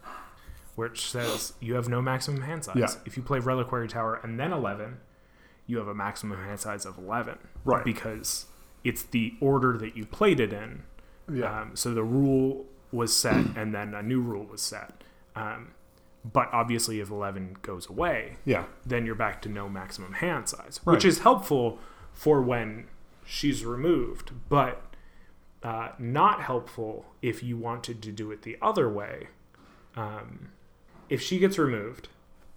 [0.75, 2.75] which says you have no maximum hand size.
[2.77, 2.87] Yeah.
[3.05, 4.97] If you play Reliquary Tower and then 11,
[5.67, 7.37] you have a maximum hand size of 11.
[7.63, 7.83] Right.
[7.85, 8.47] Because
[8.83, 10.83] it's the order that you played it in.
[11.31, 11.61] Yeah.
[11.61, 15.03] Um, so the rule was set, and then a new rule was set.
[15.35, 15.71] Um,
[16.31, 18.65] but obviously, if 11 goes away, yeah.
[18.85, 20.93] then you're back to no maximum hand size, Right.
[20.93, 21.79] which is helpful
[22.13, 22.87] for when
[23.25, 24.81] she's removed, but
[25.63, 29.27] uh, not helpful if you wanted to do it the other way.
[29.95, 30.49] Um,
[31.13, 32.07] if she gets removed,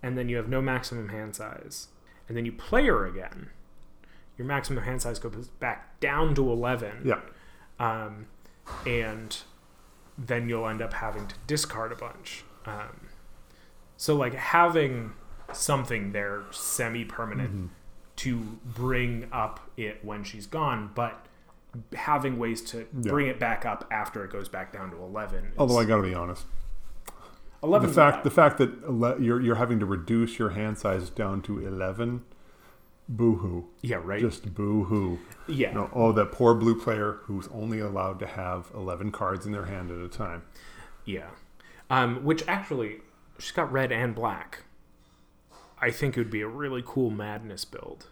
[0.03, 1.89] and then you have no maximum hand size,
[2.27, 3.51] and then you play her again,
[4.39, 7.03] your maximum hand size goes back down to eleven.
[7.05, 7.21] Yeah.
[7.79, 8.27] Um,
[8.87, 9.37] and
[10.17, 12.45] then you'll end up having to discard a bunch.
[12.65, 13.09] Um,
[13.99, 15.13] so like having
[15.53, 17.69] something there semi-permanent Mhm.
[18.17, 21.27] to bring up it when she's gone, but
[21.95, 23.11] having ways to Yeah.
[23.13, 25.45] bring it back up after it goes back down to 11.
[25.49, 26.47] is- Although I got to be honest,
[27.63, 31.11] 11 the fact the fact that ele- you're you're having to reduce your hand size
[31.11, 32.25] down to eleven,
[33.09, 34.21] boohoo yeah, right.
[34.21, 35.73] just boohoo yeah.
[35.73, 39.67] No, oh, that poor blue player who's only allowed to have eleven cards in their
[39.67, 40.43] hand at a time.
[41.05, 41.31] Yeah.
[41.89, 43.01] Um, which actually,
[43.39, 44.65] she's got red and black.
[45.81, 48.09] I think it would be a really cool madness build.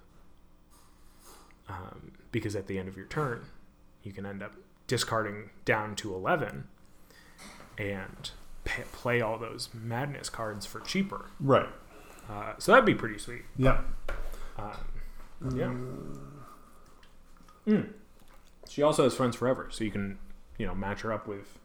[1.68, 3.47] Um, because at the end of your turn,
[4.03, 4.55] you can end up
[4.86, 6.68] discarding down to 11
[7.78, 8.30] and
[8.65, 11.27] pa play all those madness cards for cheaper.
[11.41, 11.69] Right.
[12.31, 13.43] Uh, so that'd be pretty sweet.
[13.57, 13.81] Yeah.
[14.59, 14.71] Um,
[15.55, 15.75] yeah.
[17.67, 17.93] Mm.
[18.69, 20.19] She also has Friends Forever, so you can,
[20.59, 21.59] you know, match her up with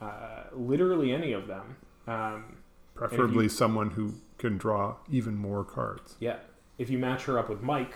[0.00, 1.76] uh, literally any of them.
[2.06, 2.56] Um,
[2.94, 6.16] Preferably someone who can draw even more cards.
[6.20, 6.36] yeah,
[6.78, 7.94] if you match her up with Mike,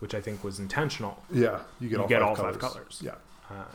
[0.00, 2.56] which I think was intentional, Yeah, you get You all get five all colors.
[2.56, 3.02] five colors.
[3.04, 3.14] Yeah.
[3.50, 3.66] um,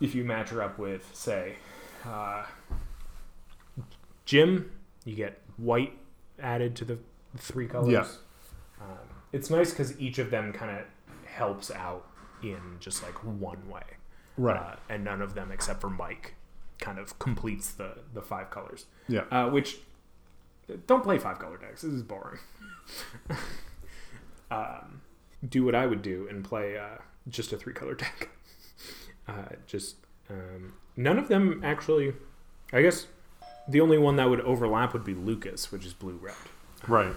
[0.00, 1.54] if you match her up with, say,
[2.06, 2.44] uh,
[4.24, 4.70] Jim,
[5.04, 5.98] you get white
[6.38, 6.98] added to the
[7.36, 7.92] three colors.
[7.92, 8.06] Yeah.
[8.80, 8.98] Um,
[9.32, 10.84] it's nice because each of them kind of
[11.26, 12.06] helps out
[12.42, 13.82] in just like one way.
[14.36, 14.56] Right.
[14.56, 16.34] Uh, and none of them, except for Mike,
[16.78, 18.86] kind of completes the, the five colors.
[19.08, 19.22] yeah.
[19.30, 19.78] Uh, which,
[20.86, 21.82] don't play five color decks.
[21.82, 22.40] This is boring.
[24.50, 25.02] um,
[25.48, 26.98] do what I would do and play uh,
[27.28, 28.28] just a three color deck.
[29.28, 29.94] Uh, just
[30.32, 32.14] um, none of them actually.
[32.72, 33.06] I guess
[33.68, 36.34] the only one that would overlap would be Lucas, which is blue red.
[36.88, 37.14] Right.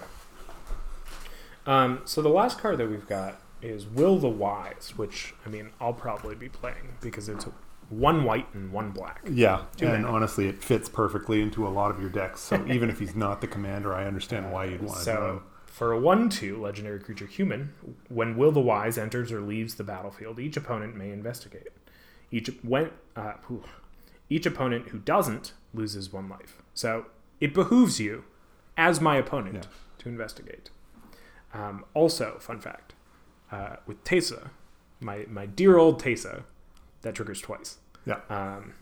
[1.66, 5.70] Um, so the last card that we've got is Will the Wise, which I mean
[5.80, 7.46] I'll probably be playing because it's
[7.88, 9.22] one white and one black.
[9.30, 12.40] Yeah, and honestly, it fits perfectly into a lot of your decks.
[12.40, 15.92] So even if he's not the commander, I understand why you'd want to So for
[15.92, 17.74] a one-two legendary creature human,
[18.08, 21.68] when Will the Wise enters or leaves the battlefield, each opponent may investigate.
[22.30, 23.34] Each when uh,
[24.28, 26.62] each opponent who doesn't loses one life.
[26.74, 27.06] So
[27.40, 28.24] it behooves you,
[28.76, 29.70] as my opponent, Yeah.
[29.98, 30.70] to investigate.
[31.54, 32.94] Um, also, fun fact
[33.52, 34.50] uh, with Teysa,
[35.00, 36.42] my my dear old Teysa,
[37.02, 37.78] that triggers twice.
[38.04, 38.20] Yeah.
[38.28, 38.74] Um,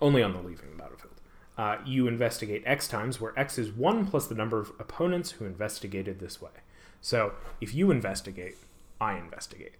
[0.00, 1.12] only on the leaving battlefield.
[1.56, 5.46] Uh, you investigate X times, where X is one plus the number of opponents who
[5.46, 6.50] investigated this way.
[7.00, 8.56] So if you investigate,
[9.00, 9.74] I investigate.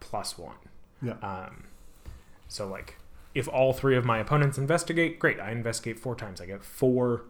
[0.00, 0.56] Plus one.
[1.02, 1.12] Yeah.
[1.22, 1.64] Um,
[2.48, 2.96] so like,
[3.34, 5.38] if all three of my opponents investigate, great.
[5.40, 6.40] I investigate four times.
[6.40, 7.22] I get four.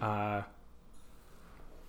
[0.00, 0.42] Uh,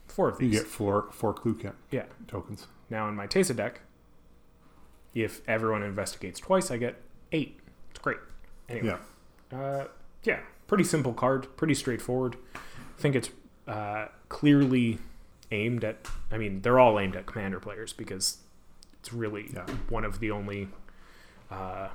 [0.07, 0.53] four of these.
[0.53, 2.05] You get four four clue ca- yeah.
[2.27, 2.67] tokens.
[2.89, 3.81] Now in my Teysa deck,
[5.13, 7.59] if everyone investigates twice, I get eight.
[7.91, 8.17] It's great.
[8.69, 8.95] Anyway,
[9.51, 9.57] Yeah.
[9.59, 9.87] uh,
[10.23, 12.37] yeah, pretty simple card, pretty straightforward.
[12.55, 13.29] I think it's
[13.67, 14.99] uh, clearly
[15.51, 16.07] aimed at.
[16.31, 18.37] I mean, they're all aimed at commander players because
[18.99, 19.65] it's really Yeah.
[19.89, 20.69] one of the only
[21.51, 21.89] uh,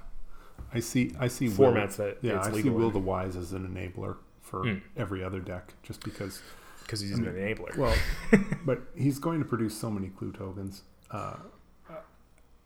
[0.72, 1.12] I see.
[1.18, 1.48] I see.
[1.48, 4.82] Will, formats that yeah, it's I see Will the Wise as an enabler for Mm.
[4.96, 6.40] every other deck, just because.
[6.82, 7.76] because he's I mean, an enabler.
[7.76, 7.94] Well,
[8.64, 10.82] but he's going to produce so many clue tokens.
[11.10, 11.36] Uh,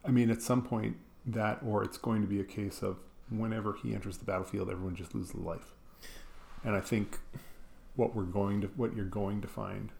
[0.04, 2.98] I mean, at some point, that or it's going to be a case of
[3.30, 5.72] whenever he enters the battlefield, everyone just loses life.
[6.62, 7.18] And I think
[7.96, 9.90] what we're going to, what you're going to find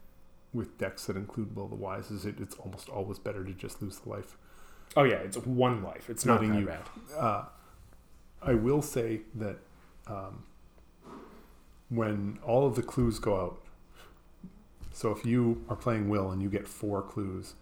[0.53, 3.80] with decks that include Will the Wise is it, it's almost always better to just
[3.82, 4.37] lose the life.
[4.97, 6.09] Oh yeah, it's one life.
[6.11, 6.82] It's not Letting that you- bad.
[7.18, 7.45] Uh,
[8.43, 9.57] I will say that
[10.07, 10.45] um,
[11.89, 13.61] when all of the clues go out,
[14.93, 17.55] so if you are playing Will and you get four clues,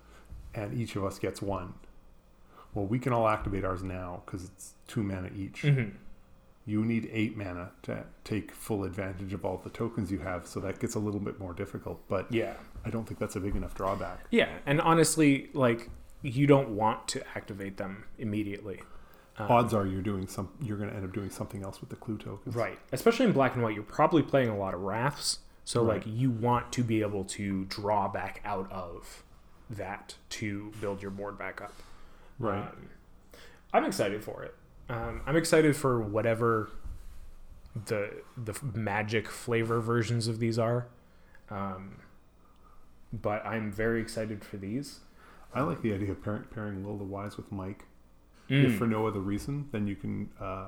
[0.54, 1.74] and each of us gets one,
[2.74, 5.62] well, we can all activate ours now because it's two mana each.
[5.62, 5.90] hmm
[6.66, 10.60] You need eight mana to take full advantage of all the tokens you have, so
[10.60, 12.00] that gets a little bit more difficult.
[12.08, 12.54] But Yeah.
[12.84, 14.26] I don't think that's a big enough drawback.
[14.30, 15.88] Yeah, and honestly, like
[16.22, 18.80] you don't want to activate them immediately.
[19.38, 20.50] Um, Odds are you're doing some.
[20.62, 22.54] You're going to end up doing something else with the clue tokens.
[22.54, 22.78] right?
[22.92, 25.94] Especially in black and white, you're probably playing a lot of wraths, so Right.
[25.94, 29.24] like you want to be able to draw back out of
[29.70, 31.72] that to build your board back up.
[32.38, 32.58] Right.
[32.58, 32.90] Um,
[33.72, 34.54] I'm excited for it.
[34.90, 36.70] Um, I'm excited for whatever
[37.86, 40.88] the the magic flavor versions of these are.
[41.48, 42.00] Um,
[43.14, 45.00] but I'm very excited for these.
[45.55, 47.84] I like the idea of pairing, pairing Will the Wise with Mike.
[48.48, 48.64] Mm.
[48.66, 50.66] If for no other reason, then you can uh,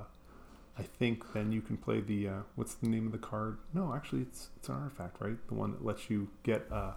[0.79, 3.59] I think then you can play the uh, what's the name of the card?
[3.73, 5.37] No, actually, it's it's an artifact, right?
[5.49, 6.95] The one that lets you get a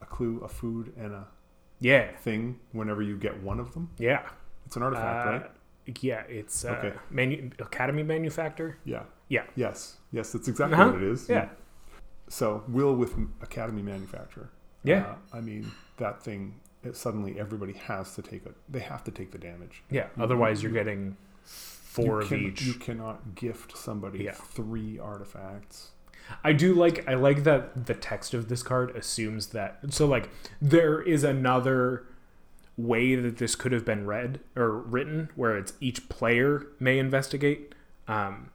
[0.00, 1.26] a clue, a food, and a
[1.80, 2.14] Yeah.
[2.16, 3.90] thing whenever you get one of them.
[3.98, 4.22] Yeah.
[4.66, 5.50] It's an artifact, Uh, right?
[6.02, 6.94] Yeah, it's uh, Okay.
[7.10, 8.76] manu- Academy Manufactor.
[8.84, 9.02] Yeah.
[9.28, 9.44] yeah.
[9.54, 9.98] Yes.
[10.12, 10.92] Yes, that's exactly Uh-huh.
[10.92, 11.28] what it is.
[11.28, 11.50] Yeah.
[12.28, 14.48] So will with Academy Manufactor.
[14.82, 15.16] Yeah.
[15.32, 16.60] Uh, I mean that thing.
[16.84, 18.54] It, suddenly, everybody has to take it.
[18.68, 19.82] They have to take the damage.
[19.90, 20.06] Yeah.
[20.18, 22.62] Otherwise, you're getting four you of can, each.
[22.62, 24.32] You cannot gift somebody Yeah.
[24.32, 25.90] three artifacts.
[26.42, 30.30] I do like I like that the text of this card assumes that so like
[30.60, 32.06] there is another
[32.76, 37.74] way that this could have been read or written where it's each player may investigate
[38.08, 38.48] um,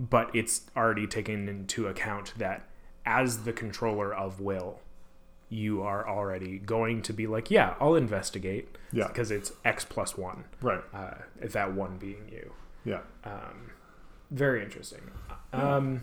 [0.00, 2.68] but it's already taken into account that
[3.06, 4.80] as the controller of will
[5.48, 9.06] you are already going to be like yeah I'll investigate Yeah.
[9.08, 10.82] because it's X plus one Right.
[10.92, 12.52] uh, that one being you
[12.84, 13.00] Yeah.
[13.24, 13.70] um,
[14.30, 15.02] very interesting.
[15.52, 16.02] Um,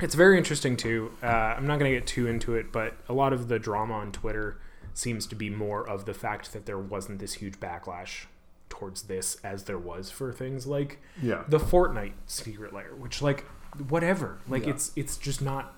[0.00, 1.12] it's very interesting too.
[1.22, 3.94] Uh, I'm not going to get too into it, but a lot of the drama
[3.94, 4.58] on Twitter
[4.94, 8.24] seems to be more of the fact that there wasn't this huge backlash
[8.70, 11.44] towards this as there was for things like Yeah.
[11.48, 13.44] the Fortnite secret lair, which like
[13.88, 14.70] whatever, like Yeah.
[14.70, 15.74] it's it's just not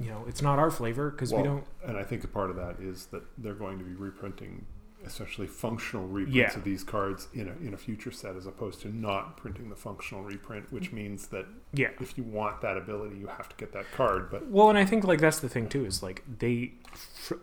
[0.00, 2.56] you know it's not our flavor because we don't And I think a part of
[2.56, 4.64] that is that they're going to be reprinting,
[5.04, 6.56] essentially functional reprints Yeah.
[6.58, 9.76] of these cards in a in a future set, as opposed to not printing the
[9.76, 13.72] functional reprint, which means that yeah if you want that ability, you have to get
[13.72, 14.30] that card.
[14.30, 17.34] But Well, and I think like that's the thing too is like they fr-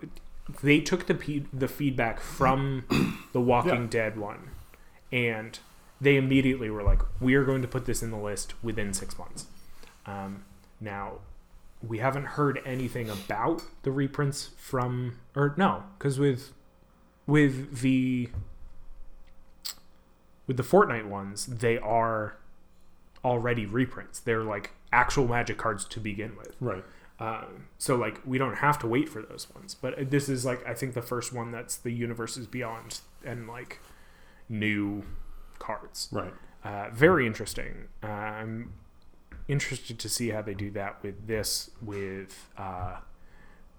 [0.63, 2.85] they took the pe- the feedback from
[3.33, 3.87] the Walking Yeah.
[3.89, 4.49] Dead one,
[5.11, 5.59] and
[5.99, 9.17] they immediately were like, "We are going to put this in the list within six
[9.19, 9.47] months."
[10.05, 10.43] Um,
[10.79, 11.13] now,
[11.85, 16.53] we haven't heard anything about the reprints from, or no, because with
[17.25, 18.29] with the
[20.47, 22.37] with the Fortnite ones, they are
[23.23, 24.19] already reprints.
[24.19, 26.55] They're like actual Magic cards to begin with.
[26.61, 26.83] right,
[27.19, 29.75] Um, so like we don't have to wait for those ones.
[29.75, 33.79] But this is like I think the first one that's the universes beyond and like
[34.49, 35.03] new
[35.59, 36.07] cards.
[36.11, 37.89] right, Uh, very interesting.
[38.01, 38.73] I'm
[39.47, 42.97] interested to see how they do that with this, with uh,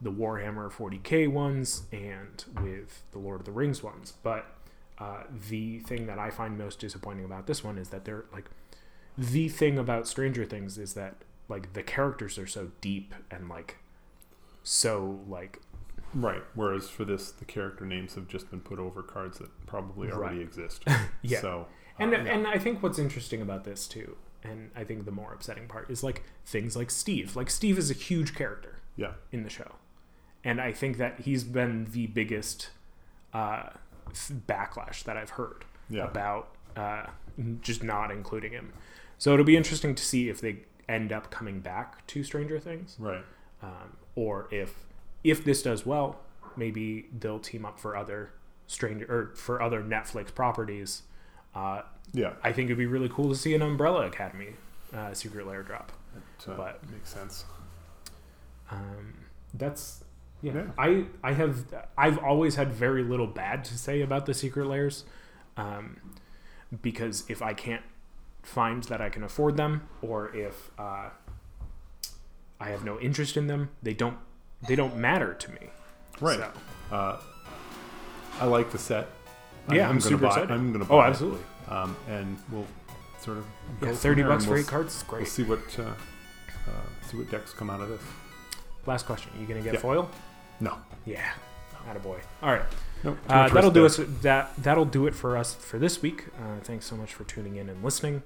[0.00, 4.14] the Warhammer 40k ones, and with the Lord of the Rings ones.
[4.22, 4.46] But
[4.98, 8.46] uh, the thing that I find most disappointing about this one is that they're like
[9.16, 11.16] the thing about Stranger Things is that
[11.48, 13.78] like the characters are so deep and like
[14.62, 15.60] so like
[16.14, 16.42] right.
[16.54, 20.36] Whereas for this, the character names have just been put over cards that probably already
[20.38, 20.44] Right.
[20.46, 20.84] exist.
[21.22, 21.40] Yeah.
[21.40, 21.66] So
[21.98, 22.18] uh, and yeah.
[22.32, 25.90] and I think what's interesting about this too, and I think the more upsetting part
[25.90, 27.36] is like things like Steve.
[27.36, 29.76] Like Steve is a huge character yeah, in the show,
[30.44, 32.70] and I think that he's been the biggest
[33.32, 33.70] uh,
[34.46, 37.06] backlash that I've heard yeah, about uh,
[37.60, 38.72] just not including him.
[39.18, 40.58] So it'll be interesting to see if they
[40.88, 43.24] end up coming back to Stranger Things, right,
[43.62, 44.86] um, or if
[45.24, 46.20] if this does well,
[46.56, 48.30] maybe they'll team up for other
[48.66, 51.02] Stranger or for other Netflix properties.
[51.58, 51.82] Uh,
[52.12, 52.32] yeah.
[52.42, 54.50] I think it'd be really cool to see an Umbrella Academy
[54.94, 55.92] uh, secret lair drop.
[56.16, 57.44] It, uh, But- makes sense.
[58.70, 59.14] Um,
[59.54, 60.04] that's
[60.42, 60.52] yeah.
[60.54, 60.62] Yeah.
[60.78, 61.64] I I have
[61.96, 65.04] I've always had very little bad to say about the secret lairs,
[65.56, 65.96] um,
[66.82, 67.82] because if I can't
[68.42, 71.08] find that I can afford them, or if uh,
[72.60, 74.18] I have no interest in them, they don't
[74.66, 75.70] they don't matter to me.
[76.20, 76.38] Right.
[76.38, 76.50] So,
[76.96, 77.20] Uh,
[78.40, 79.08] I like the set.
[79.76, 80.50] Yeah, I'm, gonna super buy, excited.
[80.50, 81.04] I'm going to buy oh, it.
[81.04, 81.40] absolutely.
[81.68, 82.66] um, and we'll
[83.20, 83.44] sort of
[83.80, 86.70] go Yeah, thirty bucks for we'll eight cards is We'll see what uh, uh,
[87.08, 88.00] see what decks come out of this.
[88.86, 89.80] Last question: You gonna get Yeah.
[89.80, 90.10] foil?
[90.60, 91.30] No, Yeah,
[92.02, 92.18] boy.
[92.42, 92.62] All right.
[93.04, 93.12] no.
[93.12, 93.86] too Uh, that'll do there.
[93.86, 94.00] us.
[94.22, 96.26] That that'll do it for us for this week.
[96.36, 98.22] Uh, thanks so much for tuning in and listening.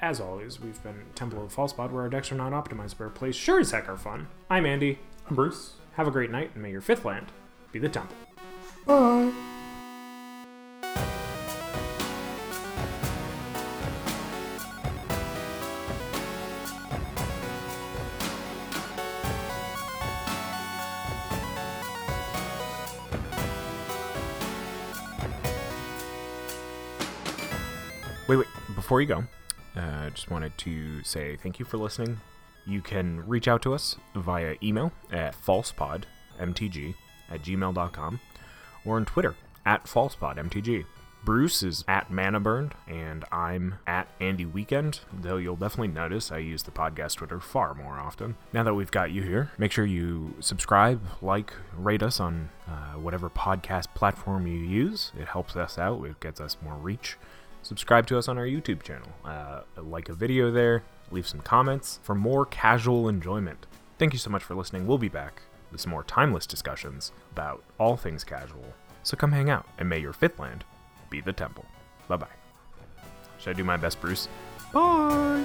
[0.00, 2.96] As always, we've been Temple of the False Pod, where our decks are not optimized,
[2.98, 4.28] but our plays sure as heck are fun.
[4.50, 4.98] I'm Andy.
[5.28, 5.72] I'm Bruce.
[5.94, 7.32] Have a great night, and may your fifth land
[7.72, 8.16] be the temple.
[8.86, 9.32] Bye.
[28.86, 29.24] Before you go,
[29.74, 32.20] I uh, just wanted to say thank you for listening.
[32.64, 36.94] You can reach out to us via email at falsepodmtg
[37.28, 38.20] at gmail.com
[38.84, 39.34] or on Twitter
[39.64, 40.84] at falsepodmtg.
[41.24, 46.62] Bruce is at Manaburned, and I'm at Andy Weekend, though you'll definitely notice I use
[46.62, 48.36] the podcast Twitter far more often.
[48.52, 52.92] Now that we've got you here, make sure you subscribe, like, rate us on uh,
[52.92, 55.10] whatever podcast platform you use.
[55.18, 57.16] It helps us out, it gets us more reach.
[57.66, 61.98] Subscribe to us on our YouTube channel, uh, like a video there, leave some comments
[62.02, 63.66] for more casual enjoyment.
[63.98, 64.86] Thank you so much for listening.
[64.86, 65.42] We'll be back
[65.72, 68.64] with some more timeless discussions about all things casual.
[69.02, 70.64] So come hang out, and may your fifth land
[71.10, 71.64] be the temple.
[72.08, 72.26] Bye bye.
[73.38, 74.28] Should I do my best, Bruce?
[74.72, 75.44] Bye!